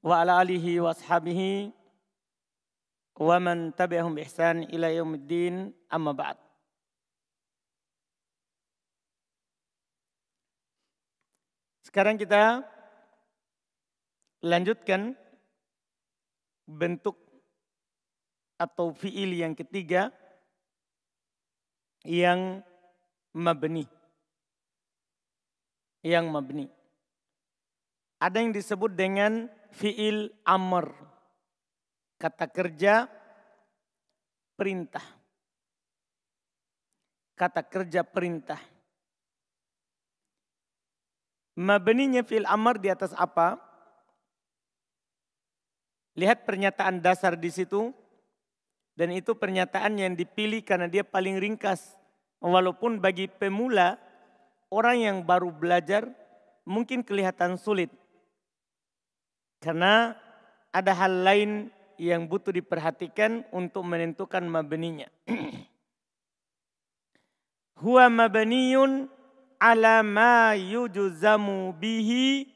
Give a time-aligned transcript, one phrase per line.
[0.00, 1.72] wa ala alihi wa ashabihi
[3.20, 6.40] wa man tabi'ahum ihsan ila yaumiddin amma ba'd.
[11.84, 12.64] Sekarang kita
[14.40, 15.12] lanjutkan
[16.64, 17.18] bentuk
[18.56, 20.14] atau fiil yang ketiga
[22.06, 22.62] yang
[23.34, 23.84] mabni.
[26.00, 26.66] Yang mabni.
[28.22, 30.92] Ada yang disebut dengan fiil amr.
[32.20, 33.08] Kata kerja
[34.58, 35.04] perintah.
[37.32, 38.60] Kata kerja perintah.
[41.56, 43.56] Mabninya fiil amr di atas apa?
[46.20, 47.96] Lihat pernyataan dasar di situ.
[48.92, 51.96] Dan itu pernyataan yang dipilih karena dia paling ringkas.
[52.44, 53.96] Walaupun bagi pemula,
[54.68, 56.08] orang yang baru belajar
[56.68, 57.88] mungkin kelihatan sulit.
[59.60, 60.16] Karena
[60.72, 61.68] ada hal lain
[62.00, 65.04] yang butuh diperhatikan untuk menentukan mabninya.
[67.84, 69.08] Huwa mabniyun
[69.60, 72.48] ala ma yujzamu bihi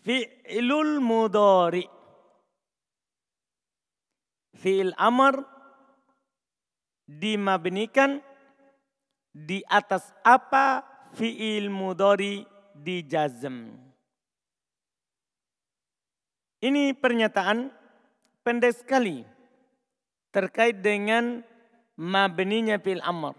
[0.00, 1.84] fi'lul mudari.
[4.60, 5.40] Fi'il amr
[7.04, 8.20] dimabnikan
[9.32, 10.84] di atas apa
[11.16, 12.44] fi'il mudari
[12.76, 13.89] dijazm.
[16.60, 17.72] Ini pernyataan
[18.44, 19.24] pendek sekali
[20.28, 21.40] terkait dengan
[21.96, 23.32] mabninya fil amr.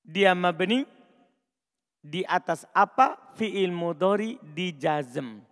[0.00, 0.88] Dia mabni
[2.00, 5.42] di atas apa fi'il mudori di jazm.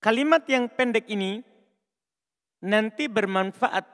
[0.00, 1.44] Kalimat yang pendek ini
[2.64, 3.84] nanti bermanfaat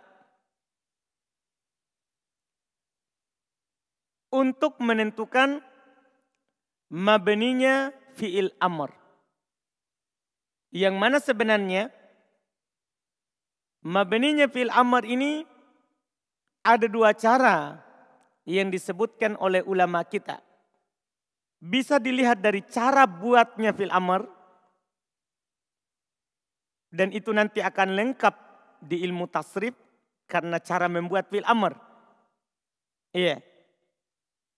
[4.30, 5.58] untuk menentukan
[6.92, 8.90] mabninya fi'il amr.
[10.74, 11.88] Yang mana sebenarnya
[13.86, 15.46] mabninya fi'il amr ini
[16.66, 17.78] ada dua cara
[18.46, 20.42] yang disebutkan oleh ulama kita.
[21.62, 24.26] Bisa dilihat dari cara buatnya fil amr.
[26.90, 28.34] Dan itu nanti akan lengkap
[28.82, 29.74] di ilmu tasrif
[30.30, 31.74] karena cara membuat fil amr.
[33.14, 33.42] Iya.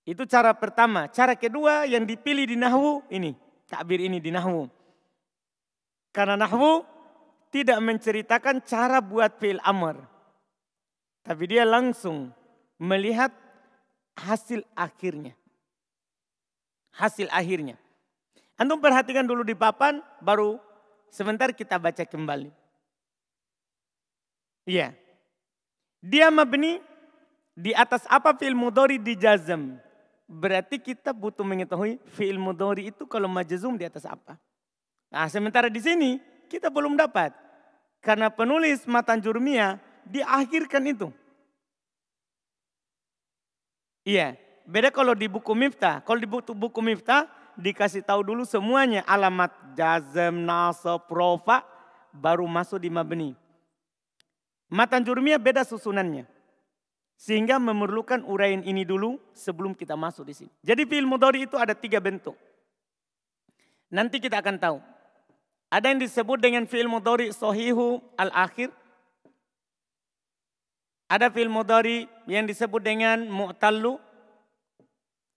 [0.08, 1.05] Itu cara pertama.
[1.12, 3.37] Cara kedua yang dipilih di nahwu ini.
[3.69, 4.64] Takbir ini di nahwu.
[6.16, 6.81] Karena nahwu
[7.52, 10.00] tidak menceritakan cara buat fi'il amr.
[11.20, 12.32] Tapi dia langsung
[12.81, 13.28] melihat
[14.16, 15.37] hasil akhirnya.
[16.96, 17.76] Hasil akhirnya.
[18.56, 20.56] Antum perhatikan dulu di papan, baru
[21.12, 22.49] sebentar kita baca kembali.
[24.64, 24.96] Iya.
[26.00, 26.81] Dia mabni
[27.52, 29.84] di atas apa fi'il mudori di jazm.
[30.28, 34.36] Berarti kita butuh mengetahui fi'il mudhari itu kalau majzum di atas apa.
[35.08, 36.20] Nah sementara di sini
[36.52, 37.32] kita belum dapat.
[38.04, 41.08] Karena penulis matan jurmia diakhirkan itu.
[44.04, 44.36] Iya,
[44.69, 46.04] beda kalau di buku miftah.
[46.04, 47.26] Kalau di buku, buku miftah
[47.58, 51.66] dikasih tahu dulu semuanya alamat jazm, nasab, profa
[52.14, 53.32] baru masuk di mabni.
[54.69, 56.28] Matan jurmia beda susunannya.
[57.19, 60.53] Sehingga memerlukan uraian ini dulu sebelum kita masuk di sini.
[60.62, 62.38] Jadi fi'il mudhari itu ada tiga bentuk.
[63.91, 64.79] Nanti kita akan tahu.
[65.67, 68.70] Ada yang disebut dengan fi'il mudhari sohihu al-akhir.
[71.11, 73.99] Ada fi'il mudhari yang disebut dengan mu'tallu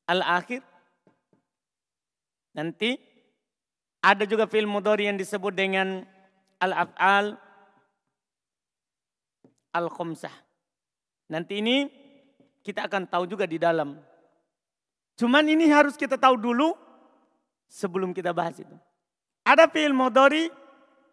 [0.05, 0.61] al-akhir.
[2.53, 3.01] Nanti
[4.05, 6.05] ada juga fi'il mudhari yang disebut dengan
[6.61, 7.41] al-af'al
[9.73, 10.50] al-khumsah.
[11.31, 11.87] Nanti ini
[12.59, 13.95] kita akan tahu juga di dalam.
[15.15, 16.75] Cuman ini harus kita tahu dulu
[17.71, 18.75] sebelum kita bahas itu.
[19.47, 20.51] Ada fi'il mudhari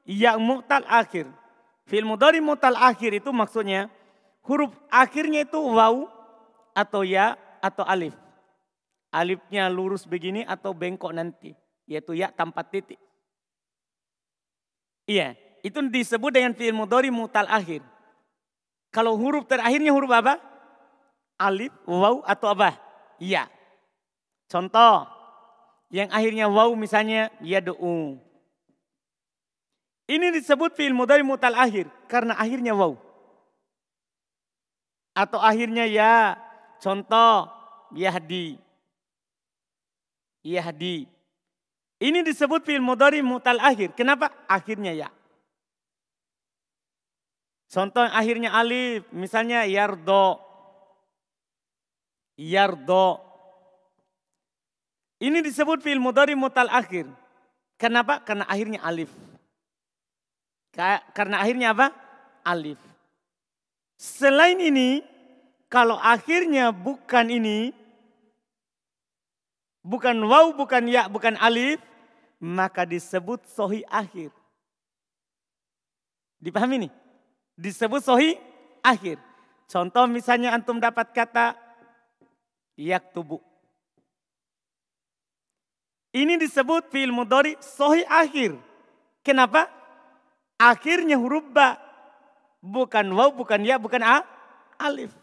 [0.03, 1.31] yang mu'tal akhir.
[1.87, 3.87] Fi'il mudhari mu'tal akhir itu maksudnya
[4.43, 6.11] huruf akhirnya itu waw
[6.75, 8.19] atau ya atau alif.
[9.15, 11.55] Alifnya lurus begini atau bengkok nanti.
[11.87, 12.99] Yaitu ya tanpa titik.
[15.09, 17.87] Iya, itu disebut dengan fi'il mudhari mu'tal akhir.
[18.99, 20.43] Kalau huruf terakhirnya huruf apa?
[21.39, 22.75] Alif, waw atau apa?
[23.23, 23.47] Iya.
[24.51, 25.07] Contoh,
[25.95, 28.19] yang akhirnya waw misalnya yad'u.
[30.11, 32.99] Ini disebut fi'il mudhari mutal akhir karena akhirnya waw.
[35.15, 36.35] Atau akhirnya ya.
[36.83, 37.47] Contoh,
[37.95, 38.59] yahdi.
[40.43, 41.07] Yahdi.
[42.03, 43.95] Ini disebut fi'il mudhari mutal akhir.
[43.95, 44.35] Kenapa?
[44.51, 45.15] Akhirnya ya.
[47.69, 50.41] Contoh akhirnya alif, misalnya yardo.
[52.41, 53.21] Yardo.
[55.21, 57.05] Ini disebut fi'il mudhari mutal akhir.
[57.77, 58.25] Kenapa?
[58.25, 59.13] Karena akhirnya alif.
[61.13, 61.93] Karena akhirnya apa?
[62.47, 62.81] Alif.
[63.99, 65.05] Selain ini,
[65.69, 67.75] kalau akhirnya bukan ini,
[69.85, 71.83] bukan waw, bukan ya, bukan alif,
[72.39, 74.31] maka disebut sohi akhir.
[76.39, 76.93] Dipahami nih?
[77.59, 78.39] Disebut sohi
[78.87, 79.19] akhir.
[79.67, 81.59] Contoh misalnya antum dapat kata
[82.79, 83.43] yak tubuh.
[86.15, 88.57] Ini disebut fi'il mudhari sohi akhir.
[89.27, 89.67] Kenapa?
[90.57, 91.77] Akhirnya huruf ba.
[92.63, 94.23] Bukan waw, bukan ya, bukan a,
[94.79, 95.15] alif.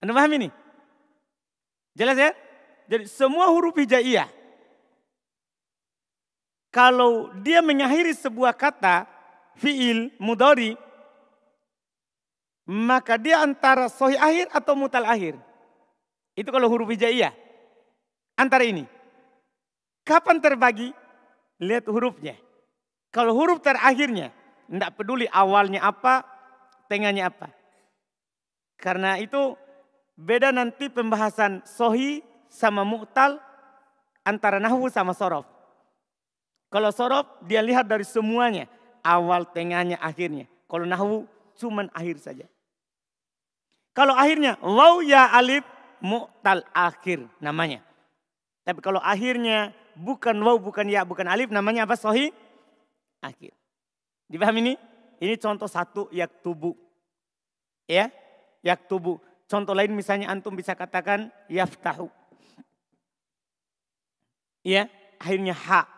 [0.00, 0.48] Anda paham ini?
[1.96, 2.30] Jelas ya?
[2.88, 4.28] Jadi semua huruf hijaiyah.
[6.68, 9.08] Kalau dia mengakhiri sebuah kata,
[9.56, 10.76] fi'il, mudori,
[12.68, 15.40] maka dia antara sohi akhir atau mutal akhir.
[16.36, 17.32] Itu kalau huruf hijaiyah.
[18.36, 18.84] Antara ini.
[20.04, 20.92] Kapan terbagi?
[21.64, 22.36] Lihat hurufnya.
[23.08, 24.36] Kalau huruf terakhirnya,
[24.68, 26.22] tidak peduli awalnya apa,
[26.92, 27.48] tengahnya apa.
[28.76, 29.56] Karena itu
[30.14, 32.20] beda nanti pembahasan sohi
[32.52, 33.40] sama mu'tal
[34.28, 35.48] antara nahwu sama sorof.
[36.68, 38.68] Kalau sorof dia lihat dari semuanya.
[39.00, 40.44] Awal, tengahnya, akhirnya.
[40.68, 41.24] Kalau nahwu
[41.56, 42.44] cuman akhir saja.
[43.98, 45.66] Kalau akhirnya waw ya alif
[45.98, 47.82] mu'tal akhir namanya.
[48.62, 51.98] Tapi kalau akhirnya bukan waw, bukan ya, bukan alif namanya apa?
[51.98, 52.30] Sohi
[53.18, 53.50] akhir.
[54.30, 54.74] Dipahami ini?
[55.18, 56.78] Ini contoh satu yak tubuh.
[57.90, 58.14] Ya,
[58.62, 59.18] yak tubuh.
[59.50, 62.06] Contoh lain misalnya antum bisa katakan yaftahu.
[64.62, 64.86] Ya,
[65.18, 65.90] akhirnya ha.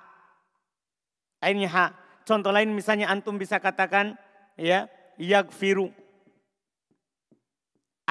[1.37, 1.87] Akhirnya ha.
[2.25, 4.16] Contoh lain misalnya antum bisa katakan
[4.57, 4.88] ya
[5.21, 5.92] yagfiru.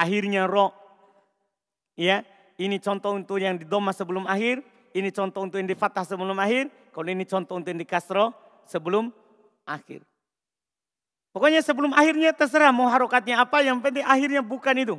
[0.00, 0.72] Akhirnya ro.
[1.92, 2.24] Ya,
[2.56, 4.64] ini contoh untuk yang di doma sebelum akhir,
[4.96, 8.32] ini contoh untuk yang di fathah sebelum akhir, kalau ini contoh untuk yang di kasro
[8.64, 9.12] sebelum
[9.68, 10.00] akhir.
[11.36, 14.96] Pokoknya sebelum akhirnya terserah mau harokatnya apa, yang penting akhirnya bukan itu.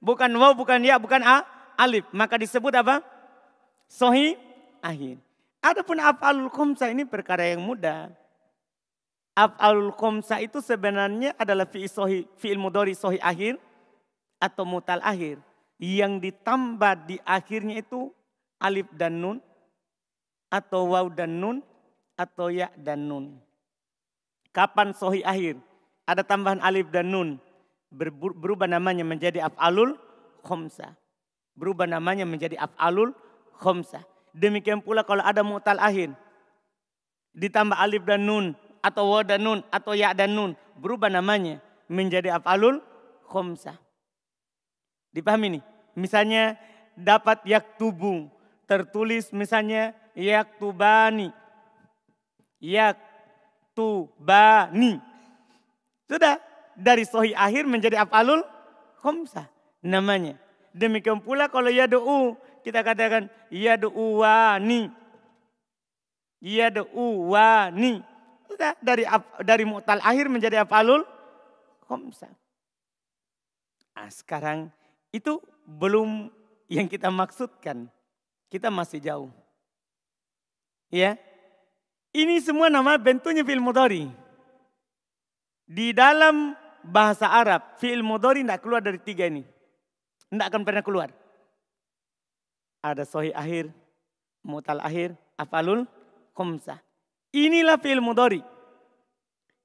[0.00, 1.44] Bukan waw, bukan ya, bukan a,
[1.76, 2.08] alif.
[2.10, 3.04] Maka disebut apa?
[3.84, 4.34] Sohi
[4.80, 5.20] akhir.
[5.60, 8.08] Adapun af'alul khomsa ini perkara yang mudah.
[9.36, 13.67] Af'alul khomsa itu sebenarnya adalah fi'il fi'il mudori sohi akhir
[14.38, 15.42] atau mutal akhir.
[15.78, 18.10] Yang ditambah di akhirnya itu
[18.58, 19.38] alif dan nun
[20.50, 21.62] atau waw dan nun
[22.18, 23.38] atau ya dan nun.
[24.50, 25.60] Kapan sohi akhir?
[26.08, 27.38] Ada tambahan alif dan nun.
[27.92, 29.94] Berubah namanya menjadi af'alul
[30.42, 30.98] khomsa.
[31.54, 33.14] Berubah namanya menjadi af'alul
[33.54, 34.02] khomsa.
[34.34, 36.10] Demikian pula kalau ada mu'tal akhir.
[37.38, 38.58] Ditambah alif dan nun.
[38.82, 39.60] Atau wa dan nun.
[39.70, 40.58] Atau ya dan nun.
[40.74, 42.82] Berubah namanya menjadi af'alul
[43.28, 43.78] khomsa.
[45.12, 45.62] Dipahami nih?
[45.98, 46.54] Misalnya
[46.94, 48.28] dapat yak tubuh.
[48.68, 51.32] Tertulis misalnya yak tubani.
[52.60, 53.00] Yak
[53.72, 55.00] tubani.
[56.08, 56.40] Sudah
[56.78, 58.44] dari sohi akhir menjadi afalul
[59.02, 59.48] khomsah
[59.82, 60.38] namanya.
[60.76, 64.92] Demikian pula kalau ya do'u kita katakan ya do'uwani.
[66.38, 68.04] Ya do'uwani.
[68.46, 69.04] Sudah dari
[69.42, 71.02] dari mu'tal akhir menjadi afalul
[71.88, 72.30] khomsah.
[73.98, 74.70] Nah, sekarang
[75.12, 76.28] itu belum
[76.68, 77.88] yang kita maksudkan.
[78.48, 79.30] Kita masih jauh.
[80.88, 81.20] Ya.
[82.12, 84.08] Ini semua nama bentuknya fil mudhari.
[85.68, 89.44] Di dalam bahasa Arab, fi'il mudhari tidak keluar dari tiga ini.
[90.32, 91.12] Tidak akan pernah keluar.
[92.80, 93.68] Ada sohi akhir,
[94.40, 95.84] mutal akhir, afalul,
[96.32, 96.80] khumsah.
[97.36, 98.40] Inilah fi'il mudhari.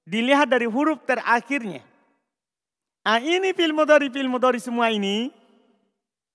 [0.03, 1.92] Dilihat dari huruf terakhirnya.
[3.03, 5.27] Nah ini mudhari semua ini.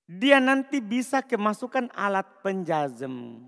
[0.08, 3.44] Dia nanti bisa kemasukan alat penjazem.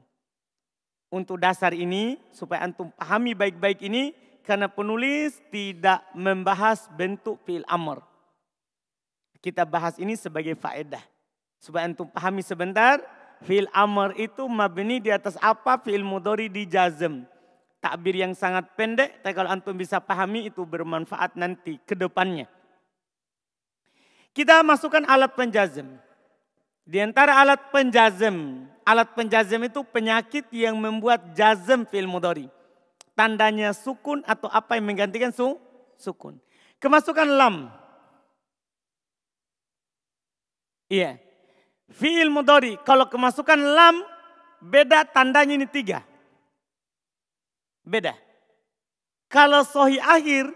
[1.12, 4.12] Untuk dasar ini, supaya antum pahami baik-baik ini,
[4.45, 8.00] karena penulis tidak membahas bentuk fi'il amr.
[9.41, 11.00] Kita bahas ini sebagai faedah.
[11.61, 13.00] Supaya antum pahami sebentar,
[13.41, 15.81] fi'il amr itu mabni di atas apa?
[15.81, 17.25] Fi'il mudori di jazm.
[17.81, 22.60] Takbir yang sangat pendek, tapi kalau antum bisa pahami itu bermanfaat nanti ke depannya.
[24.31, 25.87] Kita masukkan alat penjazm.
[26.87, 31.35] Di antara alat penjazm, alat penjazm itu penyakit yang membuat
[31.91, 32.51] fi'il mudori
[33.21, 35.61] tandanya sukun atau apa yang menggantikan su,
[36.01, 36.41] sukun.
[36.81, 37.69] Kemasukan lam.
[40.89, 41.21] Iya.
[41.93, 42.33] Fi'il.
[42.89, 44.01] Kalau kemasukan lam,
[44.65, 46.01] beda tandanya ini tiga.
[47.85, 48.17] Beda.
[49.29, 50.49] Kalau sohi akhir,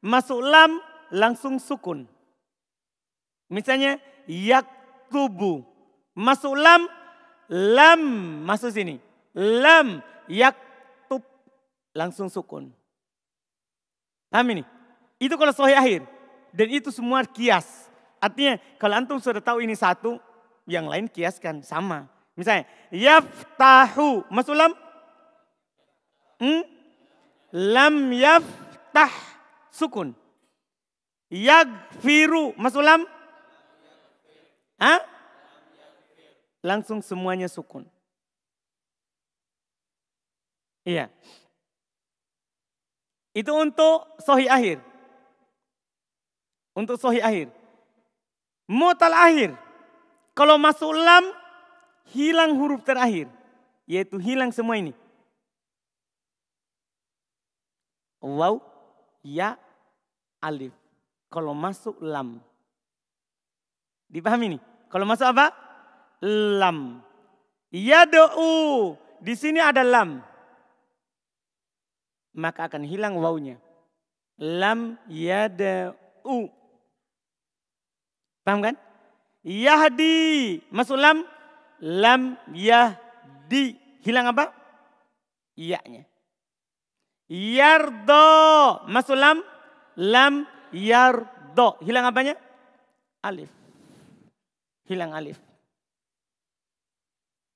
[0.00, 0.80] masuk lam,
[1.12, 2.08] langsung sukun.
[3.50, 3.98] Misalnya,
[4.30, 4.64] yak
[5.10, 5.66] tubuh.
[6.14, 6.86] Masuk lam,
[7.50, 8.02] lam
[8.46, 9.02] masuk sini.
[9.34, 9.98] Lam
[10.30, 11.22] yaktub
[11.90, 12.70] langsung sukun.
[14.30, 14.62] Paham ini?
[15.18, 16.02] Itu kalau sahih akhir.
[16.54, 17.90] Dan itu semua kias.
[18.22, 20.22] Artinya kalau antum sudah tahu ini satu,
[20.70, 22.06] yang lain kiaskan sama.
[22.38, 24.72] Misalnya, yaftahu, masuk lam?
[26.38, 26.62] Hmm?
[27.50, 29.10] Lam yaftah,
[29.74, 30.14] sukun.
[31.26, 33.02] Yagfiru, masuk lam?
[34.80, 35.04] Hah?
[36.64, 37.84] Langsung semuanya sukun.
[40.88, 41.12] Iya.
[43.36, 44.80] Itu untuk sohi akhir.
[46.72, 47.52] Untuk sohi akhir.
[48.64, 49.52] Mutal akhir.
[50.32, 51.28] Kalau masuk lam,
[52.16, 53.28] hilang huruf terakhir.
[53.84, 54.96] Yaitu hilang semua ini.
[58.20, 58.60] Waw,
[59.24, 59.60] ya,
[60.40, 60.72] alif.
[61.28, 62.40] Kalau masuk lam.
[64.10, 64.69] Dipahami ini?
[64.90, 65.54] Kalau masuk apa?
[66.58, 66.98] Lam.
[67.70, 68.98] Yadu'u.
[69.22, 70.18] Di sini ada lam.
[72.34, 73.56] Maka akan hilang wawunya.
[74.42, 76.50] Lam yada'u.
[78.42, 78.74] Paham kan?
[79.46, 80.58] Yahdi.
[80.74, 81.22] Masuk lam.
[81.78, 83.78] Lam yahdi.
[84.02, 84.50] Hilang apa?
[85.54, 86.02] Iya-nya.
[87.30, 88.26] Yardo.
[88.90, 89.38] Masuk lam.
[89.94, 91.78] Lam yardo.
[91.78, 92.34] Hilang apanya?
[93.22, 93.59] Alif
[94.90, 95.38] hilang alif.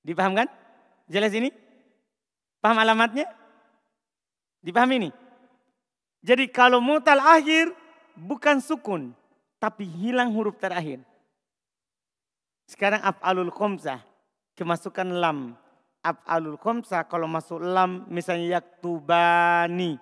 [0.07, 0.47] Dipahamkan?
[1.11, 1.51] Jelas ini?
[2.63, 3.27] Paham alamatnya?
[4.63, 5.09] Dipahami ini?
[6.23, 7.69] Jadi kalau mutal akhir
[8.17, 9.13] bukan sukun,
[9.59, 11.03] tapi hilang huruf terakhir.
[12.65, 14.01] Sekarang af'alul khomsah,
[14.57, 15.53] kemasukan lam.
[16.01, 20.01] Af'alul khomsah kalau masuk lam misalnya yaktubani.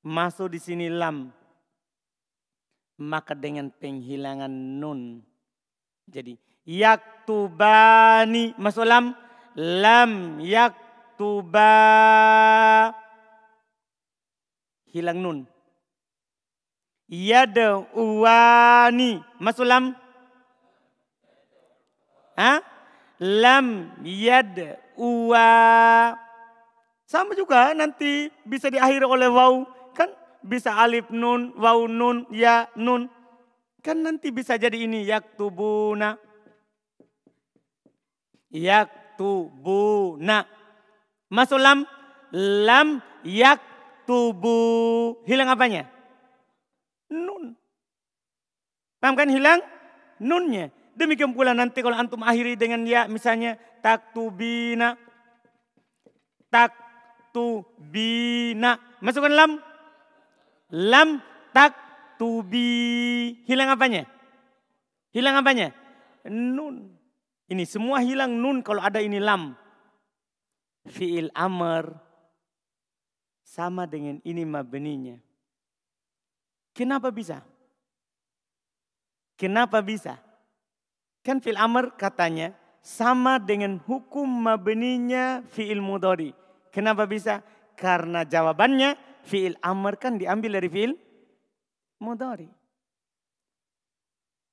[0.00, 1.28] Masuk di sini lam.
[2.96, 5.27] Maka dengan penghilangan nun
[6.08, 6.34] jadi
[6.64, 9.12] yaktubani masuk lam
[9.58, 11.74] lam yaktuba.
[14.88, 15.38] Hilang nun.
[17.10, 17.50] Yad'uwani
[19.42, 19.98] masuk lam.
[22.38, 22.62] Ha?
[23.18, 25.50] Lam yad'uwa.
[27.08, 29.66] Sama juga nanti bisa diakhiri oleh waw.
[29.96, 33.10] Kan bisa alif nun waw nun ya nun
[33.88, 36.20] Kan nanti bisa jadi ini yaktubuna.
[38.52, 40.44] Yaktubuna.
[41.32, 41.88] Masuk lam.
[42.68, 44.60] Lam yaktubu.
[45.24, 45.88] Hilang apanya?
[47.08, 47.56] Nun.
[49.00, 49.64] Paham kan hilang?
[50.20, 50.68] Nunnya.
[50.92, 55.00] Demikian pula nanti kalau antum akhiri dengan ya misalnya taktubina.
[56.52, 57.40] Taktubina.
[59.00, 59.64] Masukkan lam.
[60.76, 61.24] Lam
[61.56, 61.87] tak
[62.18, 63.40] to be.
[63.46, 64.04] Hilang apanya?
[65.14, 65.72] Hilang apanya?
[66.28, 66.98] Nun.
[67.48, 69.56] Ini semua hilang nun kalau ada ini lam.
[70.84, 71.96] Fi'il amr
[73.40, 75.16] sama dengan ini mabninya.
[76.76, 77.40] Kenapa bisa?
[79.40, 80.20] Kenapa bisa?
[81.24, 82.52] Kan fi'il amr katanya
[82.84, 86.36] sama dengan hukum mabninya fi'il mudori.
[86.68, 87.40] Kenapa bisa?
[87.72, 90.92] Karena jawabannya fi'il amr kan diambil dari fi'il
[91.98, 92.48] mudari.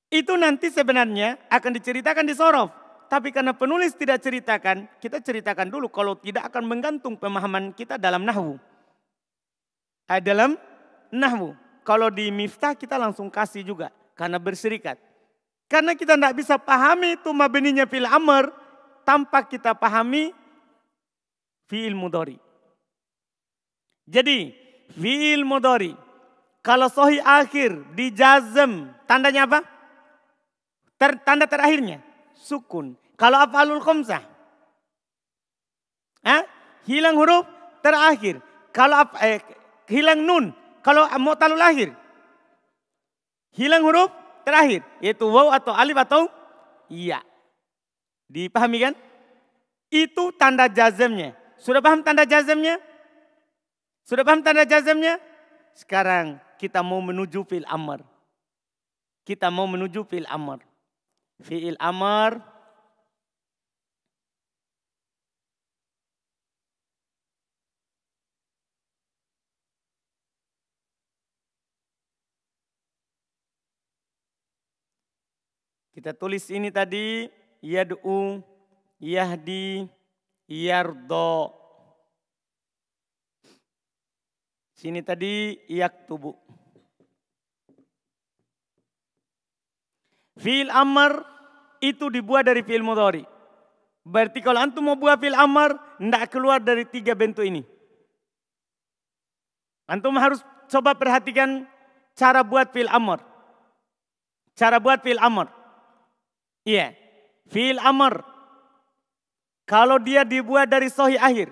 [0.10, 2.70] Itu nanti sebenarnya akan diceritakan di sorof.
[3.06, 8.26] Tapi karena penulis tidak ceritakan, kita ceritakan dulu kalau tidak akan menggantung pemahaman kita dalam
[8.26, 8.58] nahwu.
[10.10, 10.58] Eh, dalam
[11.14, 11.54] nahwu.
[11.86, 14.98] Kalau di miftah kita langsung kasih juga karena berserikat.
[15.70, 18.50] Karena kita tidak bisa pahami itu mabeninya fil amr
[19.06, 20.34] tanpa kita pahami
[21.70, 22.38] fi'il mudori.
[24.06, 24.54] Jadi
[24.98, 26.05] fi'il mudori
[26.66, 29.62] kalau sohi akhir di jazm, tandanya apa?
[30.98, 32.02] Ter, tanda terakhirnya,
[32.34, 32.98] sukun.
[33.14, 34.26] Kalau afalul khomsah,
[36.26, 36.42] eh,
[36.90, 37.46] hilang huruf
[37.86, 38.42] terakhir.
[38.74, 39.46] Kalau eh,
[39.94, 41.94] hilang nun, kalau mu'talul akhir,
[43.54, 44.10] hilang huruf
[44.42, 46.26] terakhir, yaitu waw atau alif atau
[46.90, 47.22] iya.
[48.26, 48.94] Dipahami kan?
[49.94, 51.38] Itu tanda jazmnya.
[51.62, 52.82] Sudah paham tanda jazmnya?
[54.02, 55.22] Sudah paham tanda jazmnya?
[55.78, 58.04] Sekarang kita mau menuju fil amr.
[59.26, 60.62] Kita mau menuju fil amr.
[61.44, 62.56] Fi'il amr
[75.96, 77.32] Kita tulis ini tadi
[77.64, 78.44] yad'u,
[79.00, 79.88] yahdi,
[80.44, 81.56] yardo.
[84.86, 86.38] Sini tadi yaktubu.
[90.38, 91.26] Fi'il amr
[91.82, 93.26] itu dibuat dari fi'il mudhari.
[94.06, 97.66] Berarti kalau antum mau buat fil amar, tidak keluar dari tiga bentuk ini.
[99.90, 101.66] Antum harus coba perhatikan
[102.14, 103.26] cara buat fil amar.
[104.54, 105.50] Cara buat fil amar.
[106.62, 106.94] Iya,
[107.50, 108.22] fil amar.
[109.66, 111.50] Kalau dia dibuat dari sohi akhir,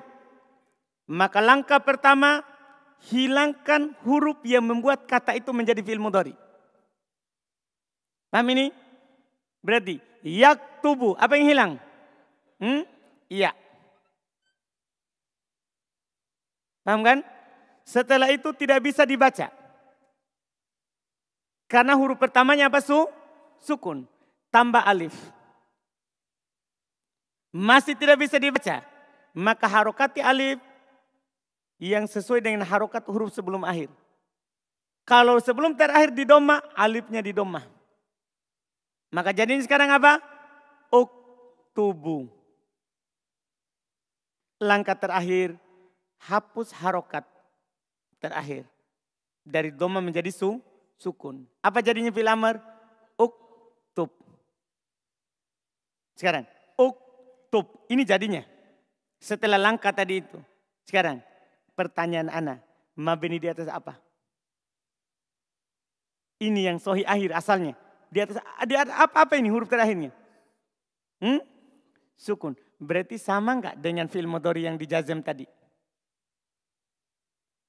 [1.10, 2.53] maka langkah pertama
[3.12, 6.34] hilangkan huruf yang membuat kata itu menjadi fil mudhari.
[8.34, 8.74] Paham ini?
[9.64, 11.72] Berarti yak tubuh apa yang hilang?
[12.58, 12.84] Hmm?
[13.30, 13.52] Iya.
[16.84, 17.20] Paham kan?
[17.84, 19.52] Setelah itu tidak bisa dibaca.
[21.68, 23.08] Karena huruf pertamanya apa su?
[23.64, 24.08] Sukun.
[24.52, 25.16] Tambah alif.
[27.54, 28.82] Masih tidak bisa dibaca.
[29.34, 30.62] Maka harokati alif
[31.82, 33.90] yang sesuai dengan harokat huruf sebelum akhir.
[35.04, 37.64] Kalau sebelum terakhir di doma, alifnya di doma.
[39.12, 40.24] Maka jadi sekarang apa?
[40.90, 42.32] Uktubu.
[44.64, 45.60] Langkah terakhir,
[46.24, 47.28] hapus harokat
[48.24, 48.64] terakhir.
[49.44, 50.64] Dari doma menjadi su,
[50.96, 51.44] sukun.
[51.60, 52.64] Apa jadinya fil amr?
[53.20, 54.08] Uktub.
[56.16, 56.48] Sekarang,
[56.80, 57.84] uktub.
[57.92, 58.48] Ini jadinya.
[59.20, 60.40] Setelah langkah tadi itu.
[60.88, 61.20] Sekarang,
[61.74, 62.56] Pertanyaan Ana,
[62.94, 63.98] mabeni di atas apa?
[66.38, 67.74] Ini yang sohi akhir asalnya.
[68.14, 68.38] Di atas,
[68.70, 70.14] di atas apa-apa ini huruf terakhirnya?
[71.18, 71.42] Hmm?
[72.14, 72.54] Sukun.
[72.78, 75.48] Berarti sama enggak dengan fil modori yang di jazam tadi?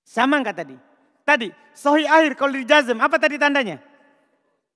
[0.05, 0.77] Sama enggak tadi?
[1.25, 3.81] Tadi, sohi akhir kalau di jazam, apa tadi tandanya?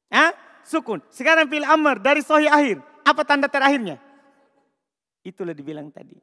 [0.08, 0.32] Hah?
[0.64, 1.04] Sukun.
[1.12, 2.80] Sekarang fil amr dari sohi akhir.
[3.04, 4.00] Apa tanda terakhirnya?
[5.20, 6.16] Itulah dibilang tadi.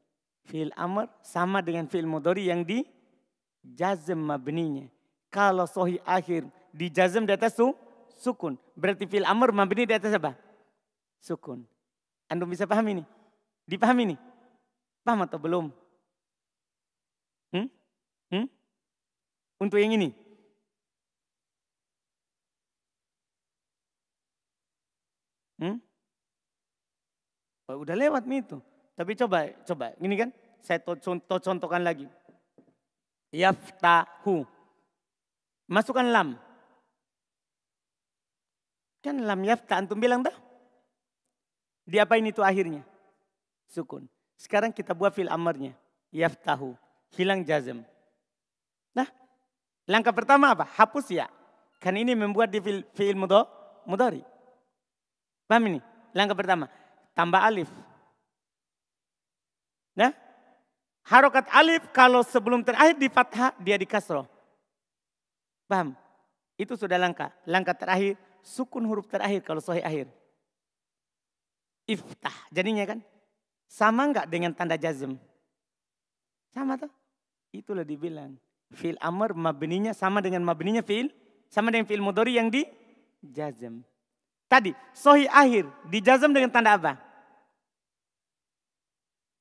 [0.46, 2.86] Fil amr sama dengan fil modori yang di
[3.66, 4.86] jazm mabninya.
[5.34, 7.74] Kalau sohi akhir di jazm di atas su,
[8.16, 8.56] sukun.
[8.78, 10.38] Berarti fil amr mabni di atas apa?
[11.18, 11.66] Sukun.
[12.30, 13.04] Anda bisa paham ini?
[13.66, 14.18] Dipahami ini?
[15.02, 15.74] Paham atau belum?
[17.50, 17.68] Hmm?
[18.30, 18.46] Hmm?
[19.58, 20.14] Untuk yang ini?
[25.58, 25.80] Hmm?
[27.66, 28.62] Oh, udah lewat nih itu.
[28.96, 29.92] Tapi coba, coba.
[30.00, 30.30] Ini kan
[30.64, 32.08] saya contoh contohkan lagi.
[33.36, 34.48] Yaftahu.
[35.68, 36.40] Masukkan lam.
[39.04, 40.34] Kan lam yafta antum bilang dah.
[41.86, 42.82] Diapain itu akhirnya?
[43.70, 44.10] Sukun.
[44.40, 45.76] Sekarang kita buat fil amarnya.
[46.10, 46.74] Yaftahu.
[47.14, 47.86] Hilang jazm.
[48.96, 49.06] Nah,
[49.86, 50.66] langkah pertama apa?
[50.66, 51.28] Hapus ya.
[51.78, 54.24] Kan ini membuat di fil, fil mudari.
[55.46, 55.80] Paham ini?
[56.16, 56.66] Langkah pertama.
[57.14, 57.70] Tambah alif.
[59.96, 60.12] Nah,
[61.08, 64.28] harokat alif kalau sebelum terakhir di fathah dia di kasroh.
[65.66, 65.96] Paham?
[66.60, 67.32] Itu sudah langkah.
[67.48, 70.08] Langkah terakhir sukun huruf terakhir kalau sahih akhir.
[71.88, 72.36] Iftah.
[72.52, 73.00] Jadinya kan
[73.66, 75.18] sama enggak dengan tanda jazm?
[76.54, 76.92] Sama tuh.
[77.52, 78.36] Itulah dibilang.
[78.76, 81.12] Fil amr mabninya sama dengan mabninya fil.
[81.48, 82.66] Sama dengan fil mudori yang di
[83.22, 83.82] jazm.
[84.46, 87.05] Tadi sahih akhir di jazm dengan tanda apa?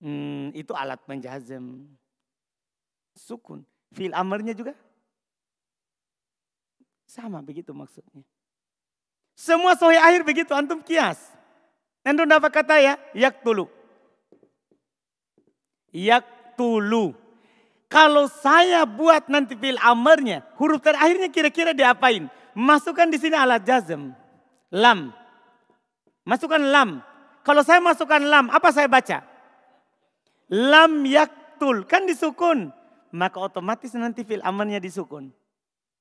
[0.05, 1.89] Hmm, itu alat menjazem.
[3.17, 3.65] Sukun.
[3.97, 4.77] Fil amarnya juga
[7.09, 8.21] sama begitu maksudnya.
[9.33, 11.17] Semua sohi akhir begitu antum kias.
[12.05, 13.65] Antum dapat kata ya, yak tulu.
[15.89, 17.17] Yak tulu.
[17.89, 22.29] Kalau saya buat nanti fil amarnya, huruf terakhirnya kira-kira diapain?
[22.53, 24.13] Masukkan di sini alat jazm.
[24.69, 25.15] Lam.
[26.27, 27.01] Masukkan lam.
[27.47, 29.34] Kalau saya masukkan lam, apa saya baca?
[30.55, 31.83] Lam yaktul.
[31.91, 32.71] Kan disukun.
[33.11, 35.35] Maka otomatis nanti fil amannya disukun.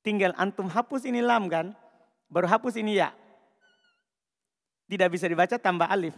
[0.05, 1.73] Tinggal antum hapus ini lam kan.
[2.29, 3.09] Baru hapus ini ya.
[4.85, 6.13] Tidak bisa dibaca tambah alif.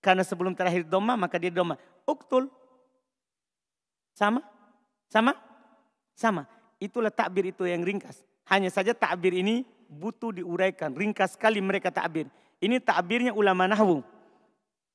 [0.00, 1.76] Karena sebelum terakhir doma maka dia doma.
[2.08, 2.48] Uktul.
[4.16, 4.40] Sama?
[5.12, 5.36] Sama?
[6.16, 6.42] Sama.
[6.78, 8.22] Itulah takbir itu yang ringkas.
[8.48, 10.94] Hanya saja takbir ini butuh diuraikan.
[10.94, 12.30] Ringkas sekali mereka takbir.
[12.62, 14.00] Ini takbirnya ulama nahwu.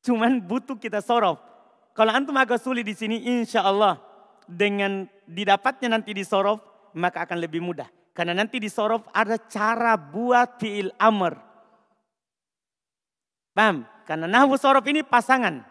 [0.03, 1.52] Cuman butuh kita sorof.
[1.93, 4.01] Kalau antum agak sulit di sini, insya Allah
[4.49, 6.61] dengan didapatnya nanti di sorof,
[6.97, 7.85] maka akan lebih mudah.
[8.13, 11.37] Karena nanti di sorof ada cara buat fi'il amr.
[13.53, 13.85] Paham?
[14.09, 15.61] Karena nahwu sorof ini pasangan.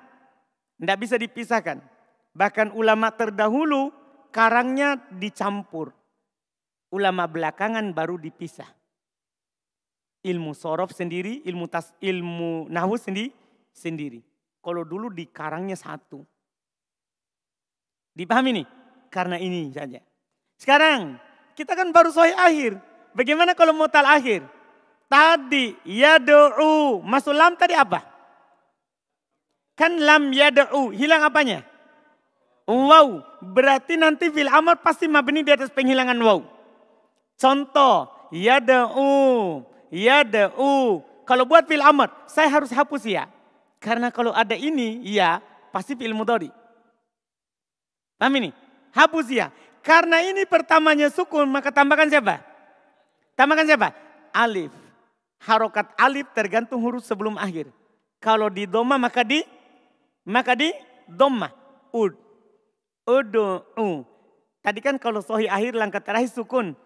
[0.79, 1.83] Tidak bisa dipisahkan.
[2.35, 3.91] Bahkan ulama terdahulu
[4.31, 5.95] karangnya dicampur.
[6.91, 8.67] Ulama belakangan baru dipisah.
[10.23, 13.35] Ilmu sorof sendiri, ilmu tas, ilmu nahwu sendiri,
[13.75, 14.23] sendiri.
[14.63, 16.23] Kalau dulu di karangnya satu.
[18.15, 18.67] Dipahami nih?
[19.11, 19.99] Karena ini saja.
[20.57, 21.19] Sekarang
[21.59, 22.73] kita kan baru sahih akhir.
[23.13, 24.47] Bagaimana kalau mutal akhir?
[25.11, 27.03] Tadi ya do'u.
[27.03, 28.13] Masuk lam tadi apa?
[29.73, 31.65] Kan lam yada'u, hilang apanya?
[32.69, 36.41] Wow, berarti nanti fil amr pasti mabni di atas penghilangan wow.
[37.35, 39.11] Contoh, yada'u,
[39.91, 41.03] yada'u.
[41.27, 43.27] Kalau buat fil amr, saya harus hapus ya.
[43.83, 45.43] Karena kalau ada ini, ya
[45.75, 46.47] pasti fil mudhari.
[48.15, 48.55] Paham ini?
[48.95, 49.51] Hapus ya.
[49.83, 52.39] Karena ini pertamanya sukun, maka tambahkan siapa?
[53.35, 53.91] Tambahkan siapa?
[54.31, 54.71] Alif.
[55.43, 57.67] Harokat alif tergantung huruf sebelum akhir.
[58.23, 59.43] Kalau di doma maka di
[60.23, 60.71] maka di
[61.11, 61.51] doma.
[61.91, 62.15] Ud.
[63.03, 63.67] Udu.
[63.75, 64.07] U.
[64.63, 66.79] Tadi kan kalau sohi akhir langkah terakhir sukun.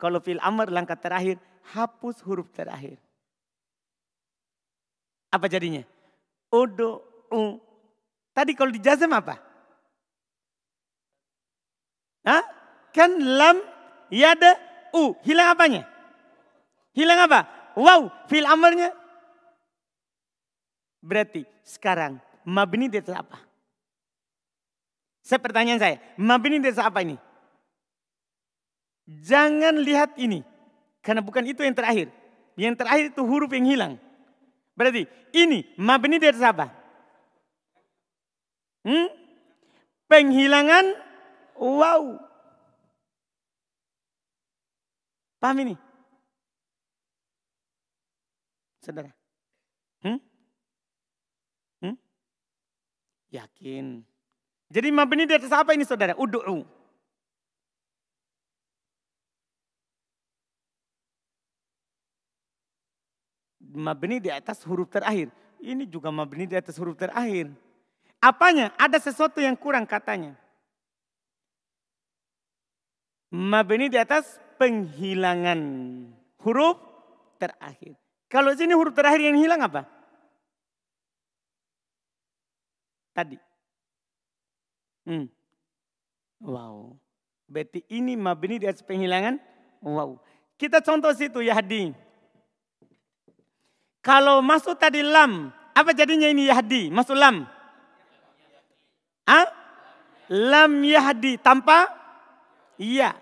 [0.00, 1.36] Kalau fil amr langkah terakhir
[1.76, 2.96] hapus huruf terakhir.
[5.28, 5.84] Apa jadinya?
[6.52, 7.02] Udu.
[7.28, 7.60] U.
[8.32, 9.36] Tadi kalau di jazam apa?
[12.24, 12.44] Hah?
[12.92, 13.60] Kan lam
[14.08, 14.56] yada
[14.96, 15.12] u.
[15.24, 15.82] Hilang apanya?
[16.96, 17.46] Hilang apa?
[17.78, 18.90] Wow, fil amarnya.
[20.98, 23.38] Berarti sekarang mabni di atas apa?
[25.22, 27.14] Saya pertanyaan saya, mabni di atas apa ini?
[29.06, 30.42] Jangan lihat ini.
[31.04, 32.12] Karena bukan itu yang terakhir.
[32.58, 33.94] Yang terakhir itu huruf yang hilang.
[34.78, 36.70] Berarti ini mabni atas apa?
[38.86, 39.10] Hmm?
[40.06, 40.94] Penghilangan
[41.58, 42.14] wow.
[45.42, 45.74] Paham ini?
[48.86, 49.10] Saudara.
[50.06, 50.22] Hmm?
[51.82, 51.98] Hmm?
[53.34, 54.06] Yakin.
[54.70, 56.14] Jadi mabni di atas apa ini saudara?
[56.14, 56.77] Udu'u.
[63.68, 65.28] Mabni di atas huruf terakhir.
[65.60, 67.52] Ini juga mabni di atas huruf terakhir.
[68.18, 68.72] Apanya?
[68.80, 70.34] Ada sesuatu yang kurang katanya.
[73.28, 75.60] Mabni di atas penghilangan
[76.40, 76.80] huruf
[77.36, 77.94] terakhir.
[78.32, 79.84] Kalau sini huruf terakhir yang hilang apa?
[83.12, 83.36] Tadi.
[85.04, 85.28] Hmm.
[86.40, 86.96] Wow.
[87.48, 89.40] Berarti ini mabni di atas penghilangan.
[89.80, 90.20] Wow.
[90.56, 92.07] Kita contoh situ Yahdi.
[94.08, 95.52] Kalau masuk tadi lam.
[95.76, 96.88] Apa jadinya ini Yahdi?
[96.88, 97.44] Masuk lam.
[99.28, 99.52] Ah?
[100.32, 101.36] Lam Yahdi.
[101.36, 101.92] Tanpa?
[102.80, 103.12] Iya.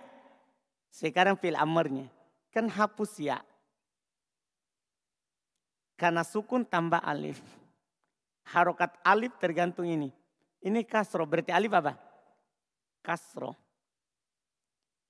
[0.94, 2.07] Sekarang fil amarnya.
[2.55, 3.42] Kan hapus ya.
[5.99, 7.42] Karena sukun tambah alif.
[8.55, 10.14] Harokat alif tergantung ini.
[10.62, 11.99] Ini kasro, berarti alif apa?
[13.03, 13.59] Kasro.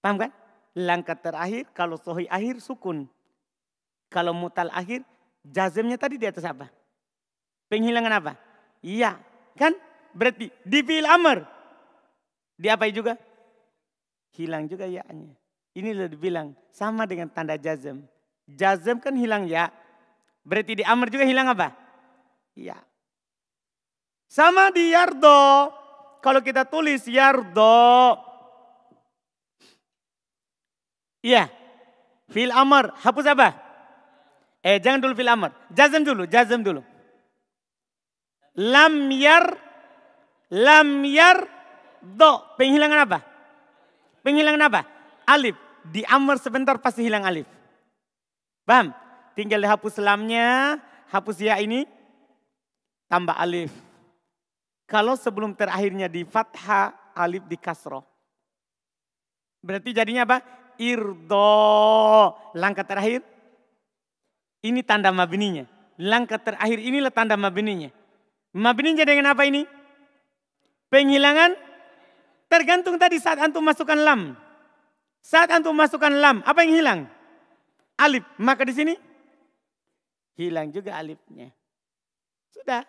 [0.00, 0.32] Paham kan?
[0.72, 3.04] Langkah terakhir kalau sohi akhir sukun.
[4.08, 5.04] Kalau mutal akhir
[5.52, 6.66] jazemnya tadi di atas apa?
[7.70, 8.32] Penghilangan apa?
[8.82, 9.18] Iya.
[9.54, 9.74] Kan?
[10.16, 11.44] Berarti di fil amr.
[12.56, 13.14] Di apa juga?
[14.36, 15.32] Hilang juga ya-nya.
[15.76, 18.00] Ini lebih dibilang sama dengan tanda jazem.
[18.48, 19.68] Jazem kan hilang ya.
[20.46, 21.74] Berarti di Amr juga hilang apa?
[22.54, 22.78] Iya.
[24.30, 25.74] Sama di Yardo.
[26.22, 28.14] Kalau kita tulis Yardo.
[31.20, 31.50] Iya.
[32.30, 32.94] Fil Amr.
[33.02, 33.65] Hapus apa?
[34.66, 35.54] Eh jangan dulu fil Amr.
[35.70, 36.26] Jazem dulu.
[36.26, 36.82] Jazem dulu.
[38.58, 39.54] Lam yar.
[40.50, 41.46] Lam yar.
[42.02, 42.42] Do.
[42.58, 43.18] Penghilangan apa?
[44.26, 44.80] Penghilangan apa?
[45.30, 45.54] Alif.
[45.86, 47.46] Di Amr sebentar pasti hilang alif.
[48.66, 48.90] Paham?
[49.38, 50.80] Tinggal dihapus lamnya,
[51.14, 51.86] hapus ya ini,
[53.06, 53.70] tambah alif.
[54.88, 58.02] Kalau sebelum terakhirnya di fathah, alif di kasroh.
[59.62, 60.42] Berarti jadinya apa?
[60.80, 62.34] Irdo.
[62.58, 63.35] Langkah terakhir.
[64.66, 65.62] Ini tanda mabininya.
[66.02, 67.94] Langkah terakhir inilah tanda mabininya.
[68.50, 69.62] Mabininya dengan apa ini?
[70.90, 71.54] Penghilangan
[72.50, 74.34] tergantung tadi saat antum masukkan lam.
[75.22, 77.00] Saat antum masukkan lam, apa yang hilang?
[77.94, 78.26] Alif.
[78.42, 78.94] Maka di sini
[80.34, 81.54] hilang juga alifnya.
[82.50, 82.82] Sudah.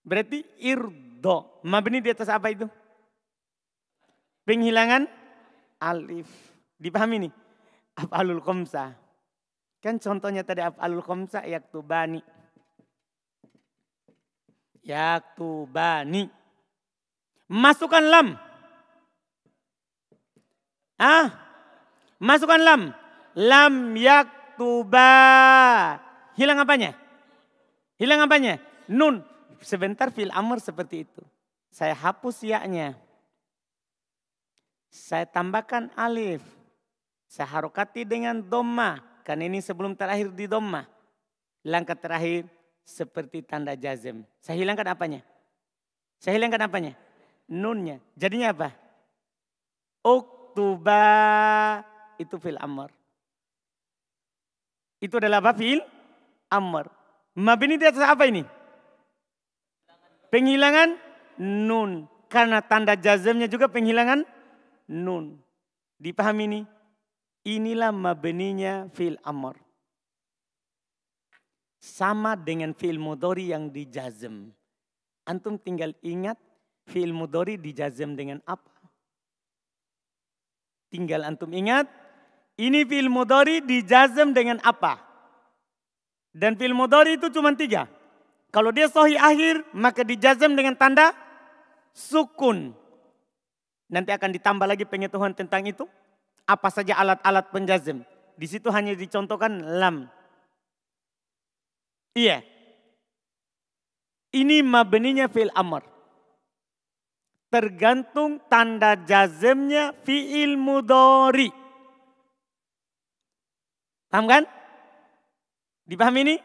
[0.00, 1.60] Berarti irdo.
[1.68, 2.64] Mabni di atas apa itu?
[4.48, 5.04] Penghilangan
[5.84, 6.28] alif.
[6.80, 7.32] Dipahami nih?
[7.92, 9.01] Af'alul komsa.
[9.82, 12.22] Kan contohnya tadi af'alul komsa yaktubani.
[14.86, 16.30] Yaktubani.
[17.50, 18.38] Masukkan lam.
[21.02, 21.34] Ah,
[22.22, 22.94] masukkan lam.
[23.34, 25.10] Lam yaktuba.
[26.38, 26.94] Hilang apanya?
[27.98, 28.62] Hilang apanya?
[28.86, 29.26] Nun.
[29.62, 31.22] Sebentar fil amr seperti itu.
[31.70, 32.98] Saya hapus ya-nya.
[34.90, 36.42] Saya tambahkan alif.
[37.30, 39.11] Saya harokati dengan doma.
[39.22, 40.86] Kan ini sebelum terakhir di doma.
[41.62, 42.50] Langkah terakhir
[42.82, 44.26] seperti tanda jazm.
[44.42, 45.20] Saya hilangkan apanya?
[46.18, 46.92] Saya hilangkan apanya?
[47.46, 48.02] Nunnya.
[48.18, 48.74] Jadinya apa?
[50.02, 51.02] Oktuba
[52.18, 52.90] itu fil amr.
[55.02, 55.82] Itu adalah apa fil?
[56.50, 56.90] Amr.
[57.38, 58.42] Mabini di atas apa ini?
[60.30, 60.98] Penghilangan
[61.42, 62.10] nun.
[62.26, 64.26] Karena tanda jazamnya juga penghilangan
[64.90, 65.38] nun.
[66.02, 66.60] Dipahami ini?
[67.42, 69.58] Inilah mabeninya fil amr.
[71.82, 74.54] Sama dengan fil mudori yang dijazm.
[75.26, 76.38] Antum tinggal ingat
[76.86, 78.70] fil mudori dijazm dengan apa?
[80.94, 81.90] Tinggal antum ingat
[82.54, 85.02] ini fil mudori dijazm dengan apa?
[86.30, 87.90] Dan fil mudori itu cuma tiga.
[88.54, 91.10] Kalau dia sohi akhir maka dijazm dengan tanda
[91.90, 92.70] sukun.
[93.90, 95.90] Nanti akan ditambah lagi pengetahuan tentang itu.
[96.46, 98.02] Apa saja alat-alat penjazm.
[98.34, 100.10] Di situ hanya dicontohkan lam.
[102.12, 102.42] Iya.
[104.32, 105.84] Ini mabeninya fil amr.
[107.52, 111.52] Tergantung tanda jazmnya fi'il mudori.
[114.08, 114.44] Paham kan?
[115.84, 116.36] Dipahami ini?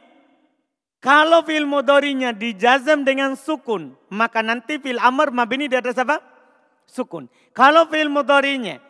[1.00, 6.20] Kalau fil mudorinya dijazam dengan sukun, maka nanti fil amr mabini di atas apa?
[6.84, 7.32] Sukun.
[7.56, 8.87] Kalau fil mudorinya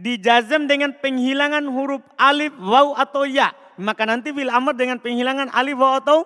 [0.00, 5.76] dijazam dengan penghilangan huruf alif, waw atau ya, maka nanti fil amr dengan penghilangan alif,
[5.78, 6.24] waw atau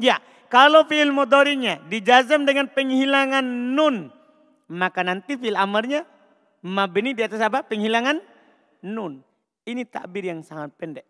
[0.00, 0.18] ya.
[0.46, 3.42] Kalau fil mudorinya dijazam dengan penghilangan
[3.74, 4.14] nun,
[4.70, 6.06] maka nanti fil amrnya
[6.62, 7.66] mabini di atas apa?
[7.66, 8.22] Penghilangan
[8.86, 9.26] nun.
[9.66, 11.02] Ini takbir yang sangat pendek.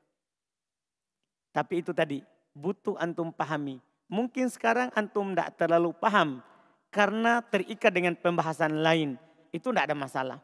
[1.53, 2.25] Tapi itu tadi,
[2.57, 3.77] butuh antum pahami.
[4.09, 6.41] Mungkin sekarang antum tidak terlalu paham
[6.89, 9.21] karena terikat dengan pembahasan lain.
[9.53, 10.39] Itu tidak ada masalah.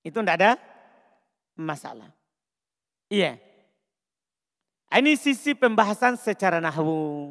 [0.00, 0.50] Itu tidak ada
[1.56, 2.08] masalah.
[3.12, 3.36] Iya.
[4.90, 7.30] Ini sisi pembahasan secara nahwu.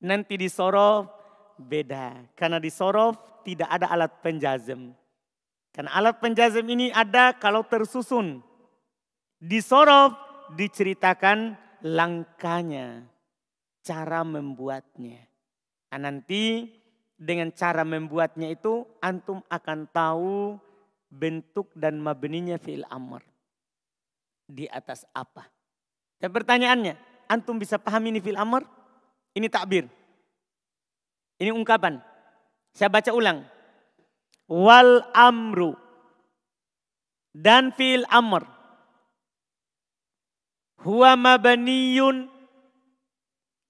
[0.00, 1.10] Nanti di sorof
[1.58, 2.32] beda.
[2.38, 4.92] Karena di sorof tidak ada alat penjazem.
[5.74, 8.40] Karena alat penjazem ini ada kalau tersusun.
[9.36, 10.16] Di sorof
[10.56, 11.52] diceritakan
[11.84, 13.04] langkahnya,
[13.84, 15.20] cara membuatnya.
[15.92, 16.72] Nah, nanti
[17.16, 20.60] dengan cara membuatnya itu antum akan tahu
[21.10, 23.22] bentuk dan mabeninya fi'il amr.
[24.46, 25.46] Di atas apa?
[26.22, 26.94] Dan pertanyaannya,
[27.26, 28.62] antum bisa paham ini fi'il amr?
[29.34, 29.90] Ini takbir.
[31.36, 32.00] Ini ungkapan.
[32.72, 33.44] Saya baca ulang.
[34.48, 35.74] Wal amru.
[37.36, 38.56] Dan fi'il amr
[40.86, 42.28] huwa mabaniyun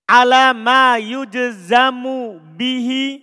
[0.07, 3.23] ala ma yujzamu bihi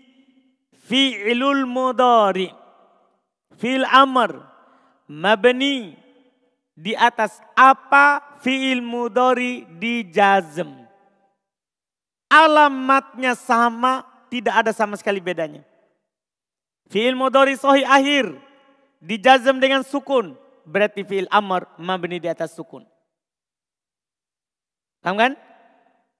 [0.87, 2.49] fi'lul mudari
[3.59, 4.41] fil amr
[5.09, 5.97] mabni
[6.73, 10.69] di atas apa fi'il mudari dijazm
[12.29, 14.01] alamatnya sama
[14.33, 15.61] tidak ada sama sekali bedanya
[16.89, 18.25] fi'il mudari sahih akhir
[18.97, 20.33] dijazm dengan sukun
[20.65, 22.87] berarti fi'il amr mabni di atas sukun
[25.03, 25.31] Paham kan?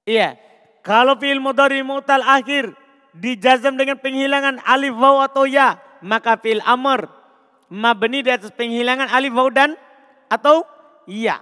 [0.04, 0.36] Iya.
[0.84, 2.76] Kalau fi'il mudhari mu'tal akhir
[3.16, 7.08] dijazam dengan penghilangan alif waw atau ya, maka fi'il amr
[7.70, 9.76] mabni di atas penghilangan alif waw dan
[10.28, 10.66] atau
[11.08, 11.40] ya.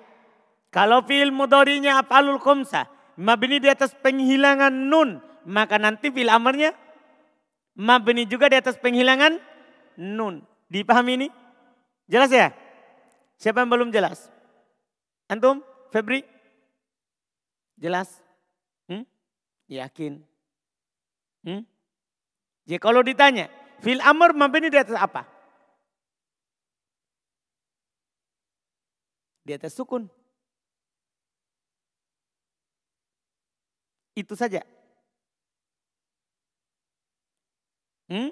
[0.72, 2.88] Kalau fi'il mudhari'nya af'alul khamsah
[3.20, 6.72] mabni di atas penghilangan nun, maka nanti fi'il amrnya
[7.76, 9.40] mabni juga di atas penghilangan
[10.00, 10.44] nun.
[10.72, 11.28] Dipahami ini?
[12.08, 12.56] Jelas ya?
[13.36, 14.32] Siapa yang belum jelas?
[15.28, 15.64] Antum?
[15.92, 16.24] Febri?
[17.76, 18.22] Jelas?
[18.88, 19.04] Hmm?
[19.68, 20.24] Yakin?
[21.44, 21.64] Hmm?
[22.68, 23.50] Jadi kalau ditanya,
[23.82, 25.26] fil amr mabni di atas apa?
[29.42, 30.06] Di atas sukun.
[34.14, 34.62] Itu saja.
[38.12, 38.30] Hmm?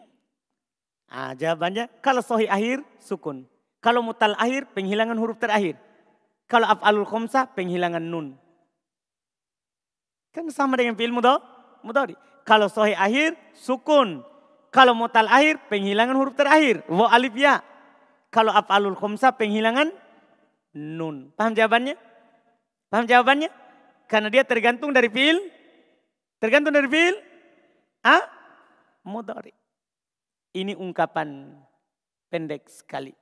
[1.09, 3.47] Ah, jawabannya kalau sohi akhir sukun.
[3.79, 5.79] Kalau mutal akhir penghilangan huruf terakhir.
[6.51, 8.35] Kalau af'alul khomsah penghilangan nun.
[10.35, 12.13] Kan sama dengan fi'il mudhari.
[12.45, 14.25] Kalau sohi akhir, sukun.
[14.69, 16.81] Kalau mutal akhir, penghilangan huruf terakhir.
[16.89, 17.61] Wa alif ya.
[18.29, 19.89] Kalau af'alul khumsa, penghilangan
[20.75, 21.33] nun.
[21.33, 21.95] Paham jawabannya?
[22.89, 23.49] Paham jawabannya?
[24.09, 25.37] Karena dia tergantung dari fi'il.
[26.41, 27.15] Tergantung dari fi'il.
[28.01, 28.25] Ah?
[29.05, 29.53] Mudhari.
[30.57, 31.53] Ini ungkapan
[32.33, 33.13] pendek sekali.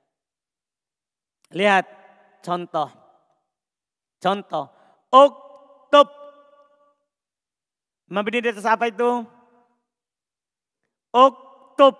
[1.52, 1.84] Lihat
[2.40, 2.88] contoh.
[4.20, 4.72] Contoh.
[8.08, 9.28] Mabni di atas apa itu?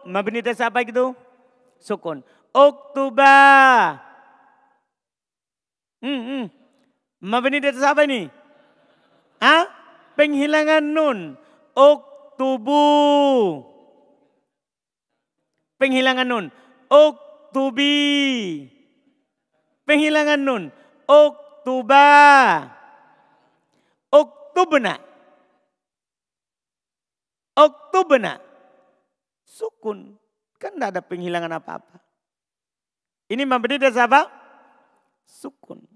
[0.08, 1.12] Mabni di atas apa itu?
[1.76, 2.24] Sukun.
[2.56, 3.36] Uktuba.
[5.98, 6.44] Hmm, hmm.
[7.26, 8.30] Mabni di atas apa ini?
[9.42, 9.66] Hah?
[10.14, 11.18] Penghilangan nun.
[11.74, 12.86] Uktubu.
[15.78, 16.44] Penghilangan nun.
[16.90, 17.96] Uktubi.
[19.86, 20.62] Penghilangan nun.
[21.08, 22.06] Uktuba.
[24.58, 25.00] Uktubna.
[27.56, 28.36] Oktubna.
[29.48, 30.20] Sukun.
[30.60, 31.96] Kan tidak ada penghilangan apa-apa.
[33.32, 34.28] Ini mabni dari apa?
[35.24, 35.87] Sukun.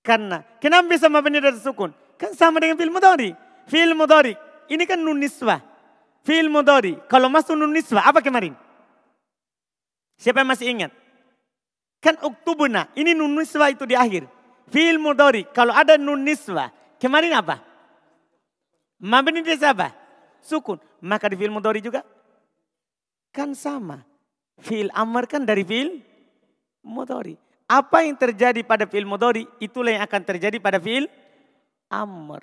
[0.00, 1.92] Karena, kenapa bisa mabni dari sukun?
[2.16, 3.36] Kan sama dengan fil mudhari.
[3.68, 4.34] Fil mudhari,
[4.68, 5.60] ini kan nun nisbah.
[6.24, 8.56] Fil mudhari, kalau masuk nun nisbah, apa kemarin?
[10.20, 10.92] Siapa yang masih ingat?
[12.00, 14.24] Kan uktubuna, ini nun nisbah itu di akhir.
[14.72, 17.60] Fil mudhari, kalau ada nun nisbah, kemarin apa?
[19.00, 19.96] Mabni dari apa?
[20.44, 20.76] Sukun.
[21.00, 22.04] Maka di fil mudhari juga
[23.32, 24.04] kan sama.
[24.60, 26.04] Fil amr kan dari fil
[26.84, 27.40] mudhari.
[27.70, 31.06] Apa yang terjadi pada fi'il mudhari itulah yang akan terjadi pada fi'il
[31.86, 32.42] amr.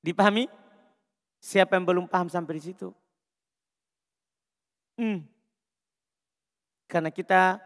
[0.00, 0.48] Dipahami?
[1.36, 2.96] Siapa yang belum paham sampai di situ?
[4.96, 5.20] Hmm.
[6.88, 7.60] Karena kita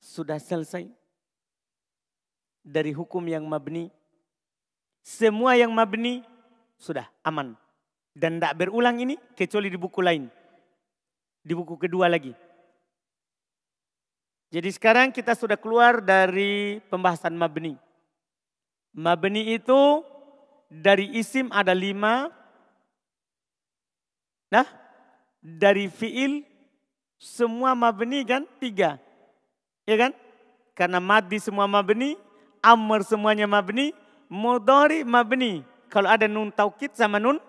[0.00, 0.88] sudah selesai
[2.64, 3.92] dari hukum yang mabni.
[5.04, 6.24] Semua yang mabni
[6.80, 7.60] sudah aman.
[8.16, 10.32] Dan tidak berulang ini kecuali di buku lain.
[11.44, 12.32] Di buku kedua lagi.
[14.52, 17.80] Jadi sekarang kita sudah keluar dari pembahasan mabni.
[18.92, 20.04] Mabni itu
[20.68, 22.28] dari isim ada lima.
[24.52, 24.68] Nah,
[25.40, 26.44] dari fiil
[27.16, 29.00] semua mabni kan tiga.
[29.88, 30.12] Ya kan?
[30.76, 32.20] Karena madi semua mabni,
[32.60, 33.96] amr semuanya mabni,
[34.28, 35.64] mudhari mabni.
[35.88, 37.40] Kalau ada nun taukid sama nun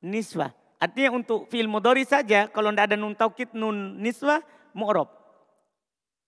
[0.00, 0.56] niswah.
[0.80, 4.40] Artinya untuk fiil mudhari saja kalau tidak ada nun taukid nun niswah
[4.72, 5.19] mu'rob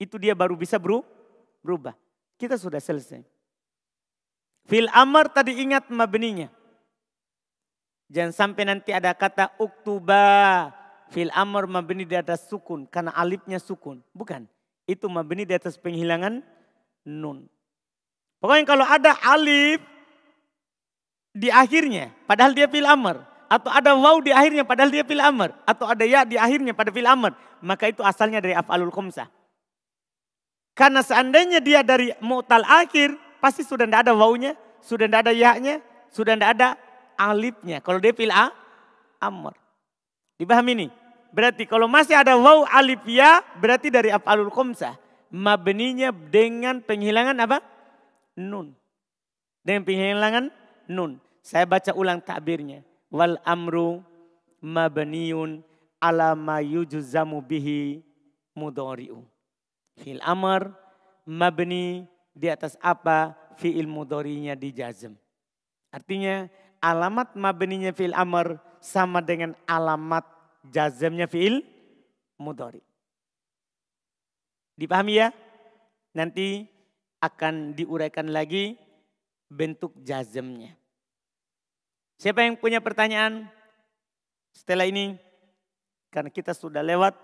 [0.02, 1.94] itu dia baru bisa berubah.
[2.34, 3.22] Kita sudah selesai.
[4.66, 6.50] Fil amar tadi ingat mabninya.
[8.12, 10.68] Jangan sampai nanti ada kata uktuba.
[11.14, 12.84] Fil amar mabni di atas sukun.
[12.90, 14.02] Karena alifnya sukun.
[14.12, 14.44] Bukan.
[14.84, 16.42] Itu mabni di atas penghilangan
[17.06, 17.46] nun.
[18.42, 19.80] Pokoknya kalau ada alif
[21.32, 22.12] di akhirnya.
[22.26, 23.22] Padahal dia fil amar.
[23.52, 25.52] Atau ada waw di akhirnya padahal dia fil amar.
[25.68, 27.36] Atau ada ya di akhirnya pada fil amar.
[27.62, 29.28] Maka itu asalnya dari af'alul khumsah.
[30.72, 33.12] Karena seandainya dia dari mu'tal akhir,
[33.44, 36.68] pasti sudah tidak ada wawunya, sudah tidak ada ya-nya, sudah tidak ada
[37.16, 37.84] alifnya.
[37.84, 38.48] Kalau dia pilih A,
[39.20, 39.52] amr.
[40.40, 40.88] Dipahami ini?
[41.32, 45.00] Berarti kalau masih ada waw alif ya, berarti dari af'alul khomsah.
[45.32, 47.64] Mabninya dengan penghilangan apa?
[48.36, 48.76] Nun.
[49.64, 50.44] Dengan penghilangan
[50.92, 51.16] nun.
[51.40, 52.84] Saya baca ulang takbirnya.
[53.08, 54.04] Wal amru
[54.60, 55.64] mabniun
[56.04, 58.04] ala ma yujzamu bihi
[58.52, 59.31] mudhari'u.
[60.00, 60.72] Fi'il amr
[61.28, 65.12] mabni di atas apa fi'il mudorinya dijazm.
[65.92, 66.48] Artinya
[66.80, 70.24] alamat mabninya fi'il amr sama dengan alamat
[70.72, 71.62] jazmnya fi'il
[72.40, 72.80] mudori.
[74.74, 75.28] Dipahami ya?
[76.16, 76.66] Nanti
[77.22, 78.74] akan diuraikan lagi
[79.46, 80.74] bentuk jazmnya.
[82.18, 83.46] Siapa yang punya pertanyaan
[84.50, 85.18] setelah ini?
[86.12, 87.14] Karena kita sudah lewat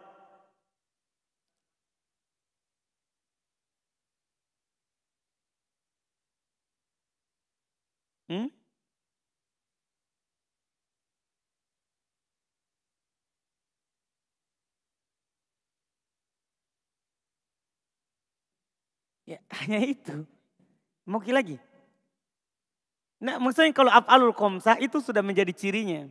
[8.28, 8.52] Hmm?
[19.28, 20.24] Ya hanya itu.
[21.04, 21.60] Mau lagi?
[23.20, 26.08] Nah maksudnya kalau af'alul komsa itu sudah menjadi cirinya.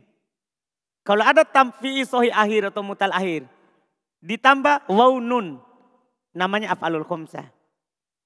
[1.02, 3.46] Kalau ada tamfi'i sohi akhir atau mutal akhir.
[4.22, 5.58] Ditambah waw nun.
[6.34, 7.48] Namanya af'alul komsa.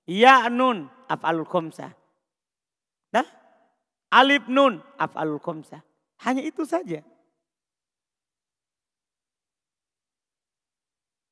[0.04, 1.94] Ya nun af'alul komsa.
[4.12, 5.80] Alif nun af'alul khomsah.
[6.20, 7.00] Hanya itu saja.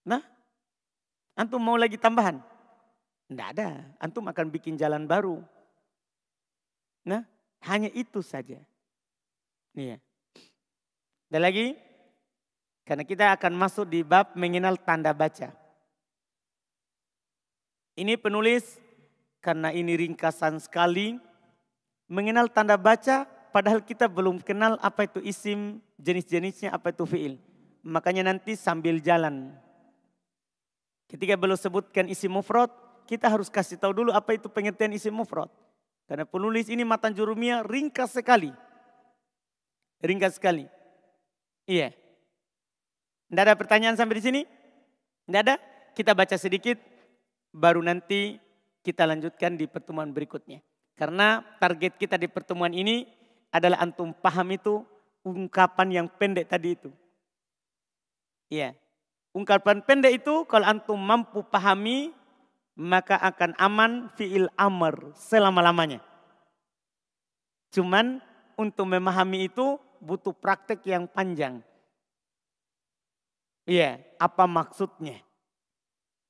[0.09, 0.25] Nah,
[1.37, 2.41] antum mau lagi tambahan?
[3.29, 5.45] Tidak ada, antum akan bikin jalan baru.
[7.05, 7.23] Nah,
[7.69, 8.59] hanya itu saja.
[9.77, 9.99] Nih ya.
[11.31, 11.79] Dan lagi,
[12.83, 15.55] karena kita akan masuk di bab mengenal tanda baca.
[17.95, 18.81] Ini penulis
[19.39, 21.21] karena ini ringkasan sekali
[22.11, 23.23] mengenal tanda baca
[23.55, 27.39] padahal kita belum kenal apa itu isim, jenis-jenisnya apa itu fiil.
[27.87, 29.55] Makanya nanti sambil jalan.
[31.07, 32.69] Ketika belum sebutkan isim mufrad,
[33.07, 35.49] kita harus kasih tahu dulu apa itu pengertian isim mufrad.
[36.11, 38.51] Karena penulis ini matan jurumia ringkas sekali.
[40.03, 40.67] Ringkas sekali.
[41.71, 41.95] Iya.
[43.31, 44.41] Tidak ada pertanyaan sampai di sini?
[45.31, 45.55] Tidak ada?
[45.95, 46.79] Kita baca sedikit,
[47.55, 48.39] baru nanti
[48.83, 50.59] kita lanjutkan di pertemuan berikutnya.
[51.01, 53.09] Karena target kita di pertemuan ini
[53.49, 54.85] adalah antum paham itu
[55.25, 56.93] ungkapan yang pendek tadi itu.
[58.53, 58.77] Iya.
[59.33, 62.13] Ungkapan pendek itu kalau antum mampu pahami
[62.77, 66.05] maka akan aman fiil amr selama-lamanya.
[67.73, 68.21] Cuman
[68.61, 71.65] untuk memahami itu butuh praktek yang panjang.
[73.65, 75.17] Iya, apa maksudnya?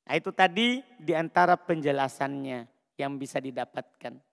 [0.07, 4.30] Nah, itu tadi di antara penjelasannya yang bisa didapatkan.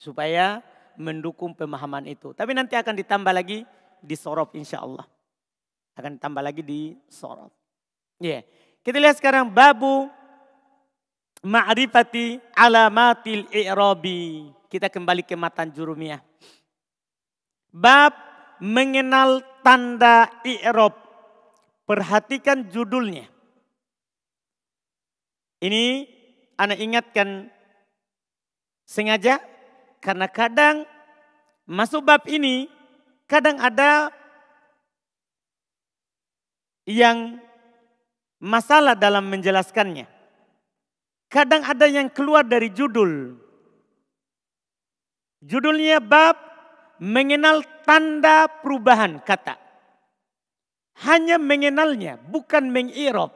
[0.00, 0.64] Supaya
[0.96, 2.32] mendukung pemahaman itu.
[2.32, 3.68] Tapi nanti akan ditambah lagi
[4.00, 5.04] di sorop insya Allah.
[5.92, 7.52] Akan ditambah lagi di sorop.
[8.20, 8.42] Ya, yeah.
[8.80, 10.08] kita lihat sekarang babu
[11.44, 14.52] ma'rifati alamatil i'rabi.
[14.70, 16.20] Kita kembali ke matan jurumiyah.
[17.72, 18.12] Bab
[18.60, 20.94] mengenal tanda i'rab.
[21.88, 23.26] Perhatikan judulnya.
[25.60, 26.06] Ini
[26.54, 27.50] anak ingatkan
[28.86, 29.42] sengaja
[30.00, 30.88] karena kadang
[31.68, 32.66] masuk bab ini
[33.28, 34.10] kadang ada
[36.88, 37.38] yang
[38.40, 40.08] masalah dalam menjelaskannya.
[41.30, 43.38] Kadang ada yang keluar dari judul.
[45.46, 46.34] Judulnya bab
[46.98, 49.54] mengenal tanda perubahan kata.
[51.06, 53.32] Hanya mengenalnya, bukan mengirob.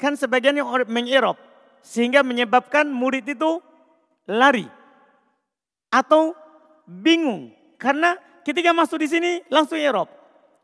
[0.00, 1.36] Kan sebagian yang mengirob.
[1.84, 3.60] Sehingga menyebabkan murid itu
[4.30, 4.79] lari.
[5.90, 6.38] Atau
[6.86, 7.50] bingung.
[7.76, 8.16] Karena
[8.46, 10.08] ketika masuk di sini langsung irob.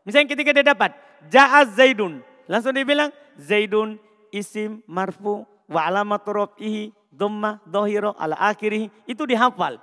[0.06, 0.94] Misalnya ketika dia dapat.
[1.26, 2.22] Ja'az Zaidun.
[2.46, 3.98] Langsung dia bilang Zaidun
[4.30, 8.86] isim marfu wa alamatu rob'ihi dhamma dohiro ala akhirih.
[9.04, 9.82] Itu dihafal.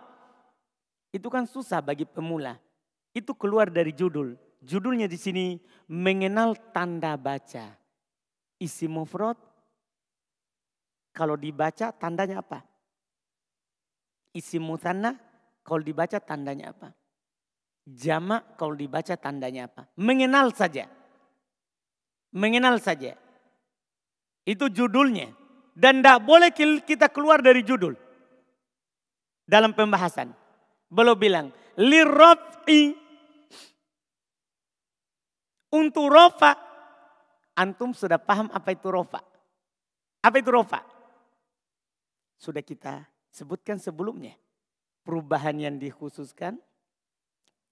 [1.11, 2.57] Itu kan susah bagi pemula.
[3.13, 4.39] Itu keluar dari judul.
[4.63, 5.59] Judulnya di sini
[5.91, 7.75] mengenal tanda baca.
[8.57, 9.35] Isi mufrad
[11.13, 12.63] kalau dibaca tandanya apa?
[14.33, 15.13] Isi mutanna
[15.63, 16.91] kalau dibaca tandanya apa?
[17.83, 19.87] Jamak kalau dibaca tandanya apa?
[19.95, 20.87] Mengenal saja.
[22.35, 23.15] Mengenal saja.
[24.43, 25.31] Itu judulnya.
[25.73, 26.51] Dan tidak boleh
[26.83, 27.95] kita keluar dari judul.
[29.43, 30.31] Dalam pembahasan.
[30.91, 31.47] Belum bilang.
[31.79, 32.95] Lirraf'i.
[35.73, 36.73] Untuk rofa
[37.53, 39.21] Antum sudah paham apa itu rofa?
[40.25, 40.81] Apa itu rofa?
[42.33, 44.33] Sudah kita sebutkan sebelumnya.
[45.03, 46.55] Perubahan yang dikhususkan,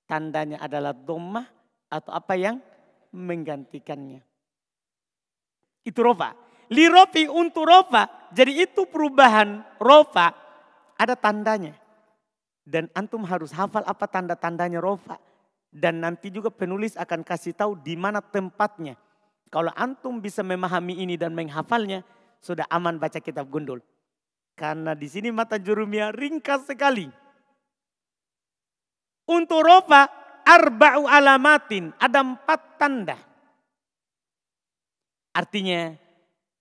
[0.04, 1.48] tandanya adalah domah
[1.88, 2.60] atau apa yang
[3.16, 4.20] menggantikannya.
[5.88, 6.36] Itu rofa.
[6.72, 8.32] Lirofi untuk rofa.
[8.32, 10.36] Jadi itu perubahan rofa
[11.00, 11.76] ada tandanya.
[12.62, 15.20] Dan antum harus hafal apa tanda-tandanya rofa.
[15.72, 19.00] Dan nanti juga penulis akan kasih tahu di mana tempatnya
[19.52, 22.08] kalau antum bisa memahami ini dan menghafalnya,
[22.40, 23.84] sudah aman baca kitab gundul.
[24.54, 27.10] Karena di sini mata jurumia ringkas sekali.
[29.32, 30.10] Untuk rofa
[30.45, 33.18] arba'u alamatin, ada empat tanda.
[35.32, 35.95] Artinya,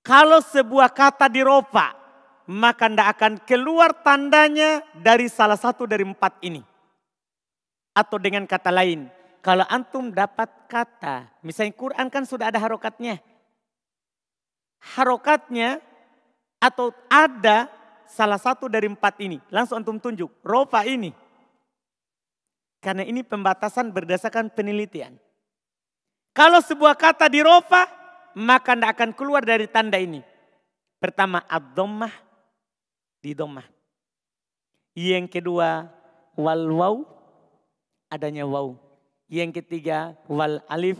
[0.00, 1.92] kalau sebuah kata di rofa,
[2.46, 6.62] maka tidak akan keluar tandanya dari salah satu dari empat ini.
[7.90, 9.10] Atau dengan kata lain,
[9.42, 13.18] kalau antum dapat kata, misalnya Quran kan sudah ada harokatnya.
[14.80, 15.82] Harokatnya
[16.60, 17.68] atau ada
[18.10, 19.38] salah satu dari empat ini.
[19.54, 21.14] Langsung antum tunjuk, rofa ini.
[22.82, 25.14] Karena ini pembatasan berdasarkan penelitian.
[26.34, 27.86] Kalau sebuah kata di rofa,
[28.34, 30.24] maka tidak akan keluar dari tanda ini.
[30.98, 32.12] Pertama, ad-dhammah
[33.22, 33.66] di dhammah.
[34.96, 35.86] Yang kedua,
[36.34, 36.94] wal waw,
[38.10, 38.74] adanya waw.
[39.30, 40.98] Yang ketiga wal alif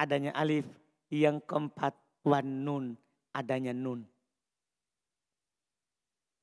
[0.00, 0.64] adanya alif.
[1.12, 1.94] Yang keempat
[2.26, 2.84] wan nun
[3.30, 4.08] adanya nun.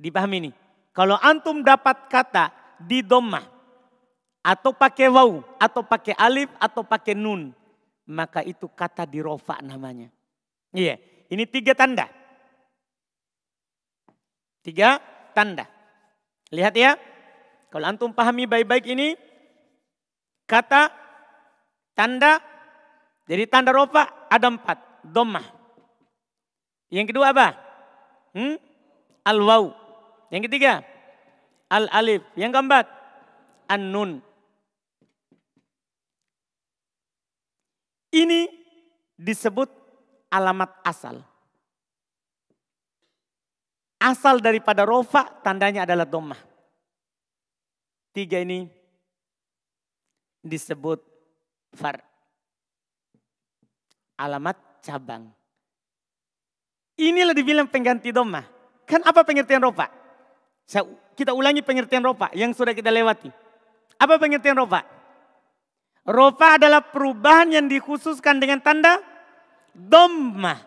[0.03, 0.51] Dipahami ini?
[0.91, 2.51] Kalau antum dapat kata
[2.83, 3.47] di domah
[4.43, 7.55] atau pakai waw atau pakai alif atau pakai nun
[8.11, 10.11] maka itu kata di rofa namanya.
[10.75, 10.99] Iya,
[11.31, 12.09] ini tiga tanda.
[14.63, 14.99] Tiga
[15.31, 15.67] tanda.
[16.51, 16.99] Lihat ya.
[17.71, 19.17] Kalau antum pahami baik-baik ini,
[20.45, 20.93] kata
[21.97, 22.43] tanda.
[23.25, 24.77] Jadi tanda rofa ada empat.
[25.03, 25.43] Domah.
[26.93, 27.57] Yang kedua apa?
[28.35, 28.55] Hmm?
[29.25, 29.82] Al-waw.
[30.33, 30.81] Yang ketiga?
[31.69, 32.25] Al-alif.
[32.33, 32.85] Yang keempat?
[33.69, 34.17] An-nun.
[38.09, 38.49] Ini
[39.13, 39.69] disebut
[40.33, 41.21] alamat asal.
[44.01, 46.41] Asal daripada rofa tandanya adalah domah.
[48.09, 48.65] Tiga ini
[50.41, 50.99] disebut
[51.77, 52.01] far.
[54.17, 55.29] Alamat cabang.
[56.97, 58.45] Inilah dibilang pengganti doma.
[58.85, 59.63] Kan apa pengertian
[60.67, 60.87] ropa?
[61.13, 63.29] Kita ulangi pengertian ropa yang sudah kita lewati.
[64.01, 64.81] Apa pengertian ropa?
[66.03, 68.99] Ropa adalah perubahan yang dikhususkan dengan tanda
[69.71, 70.59] doma.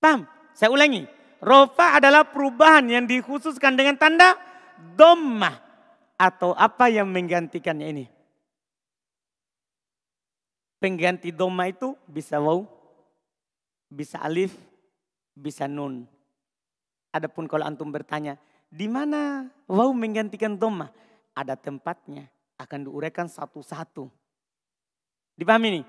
[0.00, 0.24] Paham?
[0.56, 1.04] Saya ulangi.
[1.44, 4.38] Rofa adalah perubahan yang dikhususkan dengan tanda
[4.96, 5.64] doma.
[6.16, 8.06] atau apa yang menggantikannya ini?
[10.80, 12.64] Pengganti doma itu bisa waw,
[13.92, 14.56] bisa alif,
[15.36, 16.08] bisa nun.
[17.16, 18.36] Adapun kalau antum bertanya,
[18.68, 20.92] di mana waw menggantikan doma?
[21.32, 22.28] Ada tempatnya,
[22.60, 24.04] akan diuraikan satu-satu.
[25.40, 25.84] Dipahami nih?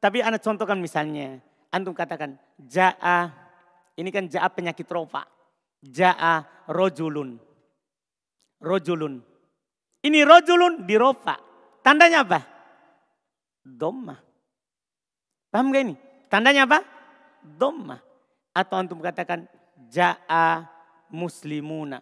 [0.00, 3.28] Tapi anda contohkan misalnya, antum katakan ja'a,
[4.00, 5.28] ini kan ja'a penyakit rofa.
[5.84, 7.36] Ja'a rojulun.
[8.64, 9.20] Rojulun.
[10.00, 11.36] Ini rojulun di rofa.
[11.84, 12.40] Tandanya apa?
[13.60, 14.16] Doma.
[15.52, 15.94] Paham gak ini?
[16.32, 16.80] Tandanya apa?
[17.44, 18.00] Doma.
[18.56, 19.44] Atau antum katakan
[19.92, 20.64] ja'a
[21.12, 22.00] muslimuna.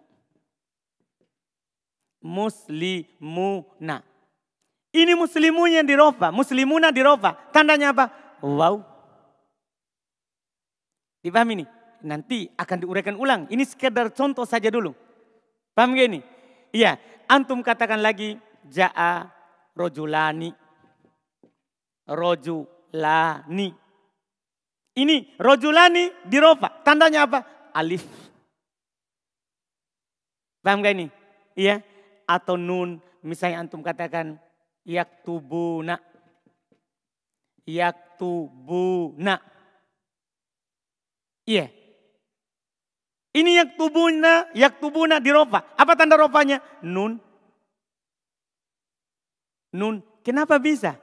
[2.22, 4.06] Muslimuna.
[4.90, 7.34] Ini muslimunya di rofa, muslimuna di rofa.
[7.50, 8.06] Tandanya apa?
[8.42, 8.82] Wow.
[11.22, 11.66] Dipahami ini?
[12.00, 13.44] Nanti akan diuraikan ulang.
[13.50, 14.94] Ini sekedar contoh saja dulu.
[15.74, 16.20] Paham gak ini?
[16.72, 16.96] Iya,
[17.28, 18.38] antum katakan lagi
[18.70, 19.28] ja'a
[19.74, 20.54] rojulani.
[22.10, 22.66] Roju
[22.98, 23.70] lani.
[24.98, 26.82] Ini rojulani di rofa.
[26.82, 27.59] Tandanya apa?
[27.72, 28.04] Alif.
[30.60, 31.06] Paham gak ini?
[31.56, 31.80] Iya.
[32.28, 33.00] Atau nun.
[33.24, 34.36] Misalnya antum katakan
[34.84, 35.98] yaktubuna.
[37.64, 39.40] Yaktubuna.
[41.48, 41.72] Iya.
[43.30, 45.62] Ini yaktubuna, yaktubuna di rofa.
[45.78, 46.58] Apa tanda rofanya?
[46.82, 47.22] Nun.
[49.70, 50.02] Nun.
[50.20, 50.98] Kenapa bisa?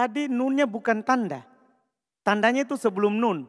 [0.00, 1.44] tadi nunnya bukan tanda.
[2.24, 3.44] Tandanya itu sebelum nun.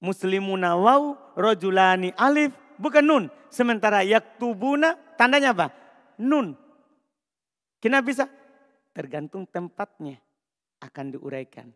[0.00, 3.24] Muslimuna waw, rojulani alif, bukan nun.
[3.48, 5.72] Sementara yaktubuna, tandanya apa?
[6.20, 6.52] Nun.
[7.80, 8.24] Kenapa bisa?
[8.92, 10.20] Tergantung tempatnya
[10.80, 11.72] akan diuraikan.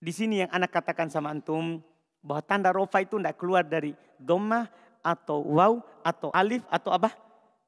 [0.00, 1.84] Di sini yang anak katakan sama antum,
[2.24, 4.68] bahwa tanda rofa itu tidak keluar dari domah
[5.00, 7.12] atau waw atau alif atau apa?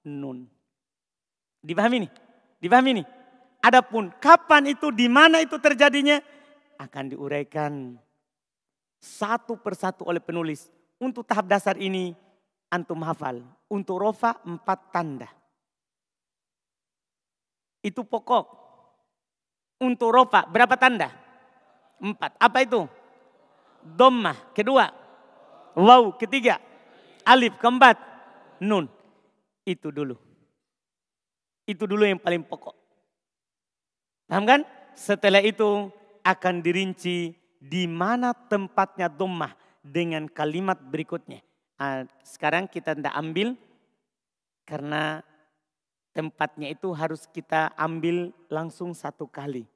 [0.05, 0.49] Nun.
[1.61, 2.13] Dipahami nih?
[2.61, 3.07] Dipahami nih?
[3.63, 6.19] Adapun kapan itu, di mana itu terjadinya
[6.81, 7.95] akan diuraikan
[9.03, 10.71] satu persatu oleh penulis.
[11.03, 12.15] Untuk tahap dasar ini
[12.71, 13.43] antum hafal.
[13.67, 15.27] Untuk rofa empat tanda.
[17.83, 18.47] Itu pokok.
[19.83, 21.11] Untuk rofa berapa tanda?
[21.99, 22.39] Empat.
[22.39, 22.87] Apa itu?
[23.83, 24.95] Dommah kedua.
[25.75, 26.63] Wow ketiga.
[27.27, 27.99] Alif keempat.
[28.63, 28.87] Nun.
[29.67, 30.15] Itu dulu.
[31.67, 32.79] Itu dulu yang paling pokok.
[34.31, 34.61] Paham kan?
[34.95, 35.91] Setelah itu
[36.23, 41.39] akan dirinci di mana tempatnya domah dengan kalimat berikutnya.
[41.79, 43.55] Nah, sekarang kita tidak ambil
[44.67, 45.23] karena
[46.11, 49.71] tempatnya itu harus kita ambil langsung satu kali.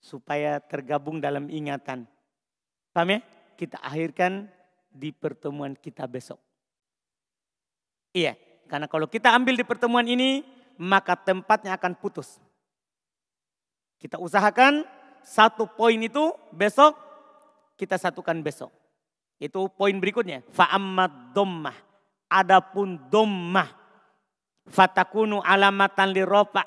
[0.00, 2.08] Supaya tergabung dalam ingatan.
[2.94, 3.20] Paham ya?
[3.58, 4.46] Kita akhirkan
[4.88, 6.38] di pertemuan kita besok.
[8.14, 8.38] Iya,
[8.70, 10.46] karena kalau kita ambil di pertemuan ini,
[10.78, 12.38] maka tempatnya akan putus.
[13.98, 14.86] Kita usahakan
[15.26, 17.07] satu poin itu besok
[17.78, 18.74] kita satukan besok.
[19.38, 20.42] Itu poin berikutnya.
[20.50, 21.78] Fa'ammad dommah.
[22.26, 23.70] Adapun dommah.
[24.66, 26.66] Fatakunu alamatan li rofa.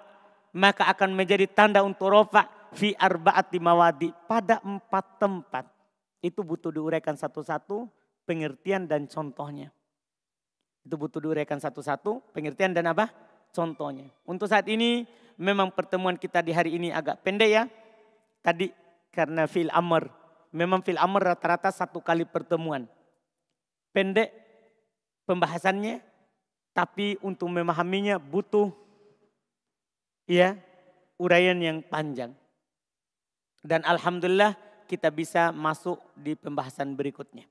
[0.55, 2.47] Maka akan menjadi tanda untuk rofa.
[2.71, 4.15] Fi arba'ati mawadi.
[4.23, 5.67] Pada empat tempat.
[6.23, 7.91] Itu butuh diuraikan satu-satu.
[8.23, 9.67] Pengertian dan contohnya.
[10.87, 12.31] Itu butuh diuraikan satu-satu.
[12.31, 13.11] Pengertian dan apa?
[13.51, 14.07] Contohnya.
[14.23, 15.03] Untuk saat ini
[15.35, 17.63] memang pertemuan kita di hari ini agak pendek ya.
[18.39, 18.71] Tadi
[19.11, 20.20] karena fil amr.
[20.51, 22.87] Memang fil amr rata-rata satu kali pertemuan.
[23.95, 24.31] Pendek
[25.27, 26.03] pembahasannya.
[26.71, 28.71] Tapi untuk memahaminya butuh
[30.23, 30.55] ya
[31.19, 32.31] uraian yang panjang.
[33.59, 34.55] Dan Alhamdulillah
[34.87, 37.43] kita bisa masuk di pembahasan berikutnya.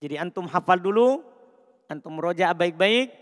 [0.00, 1.20] Jadi antum hafal dulu,
[1.88, 3.12] antum roja baik-baik.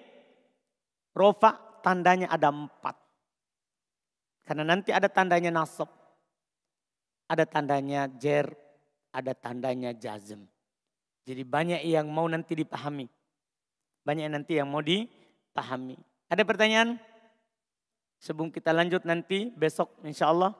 [1.14, 2.98] Rofa tandanya ada empat.
[4.42, 5.86] Karena nanti ada tandanya nasab.
[7.28, 8.52] Ada tandanya jer,
[9.14, 10.44] ada tandanya jazm.
[11.24, 13.08] Jadi banyak yang mau nanti dipahami.
[14.04, 15.96] Banyak nanti yang mau dipahami.
[16.28, 17.00] Ada pertanyaan?
[18.20, 20.56] Sebelum kita lanjut nanti besok insya Allah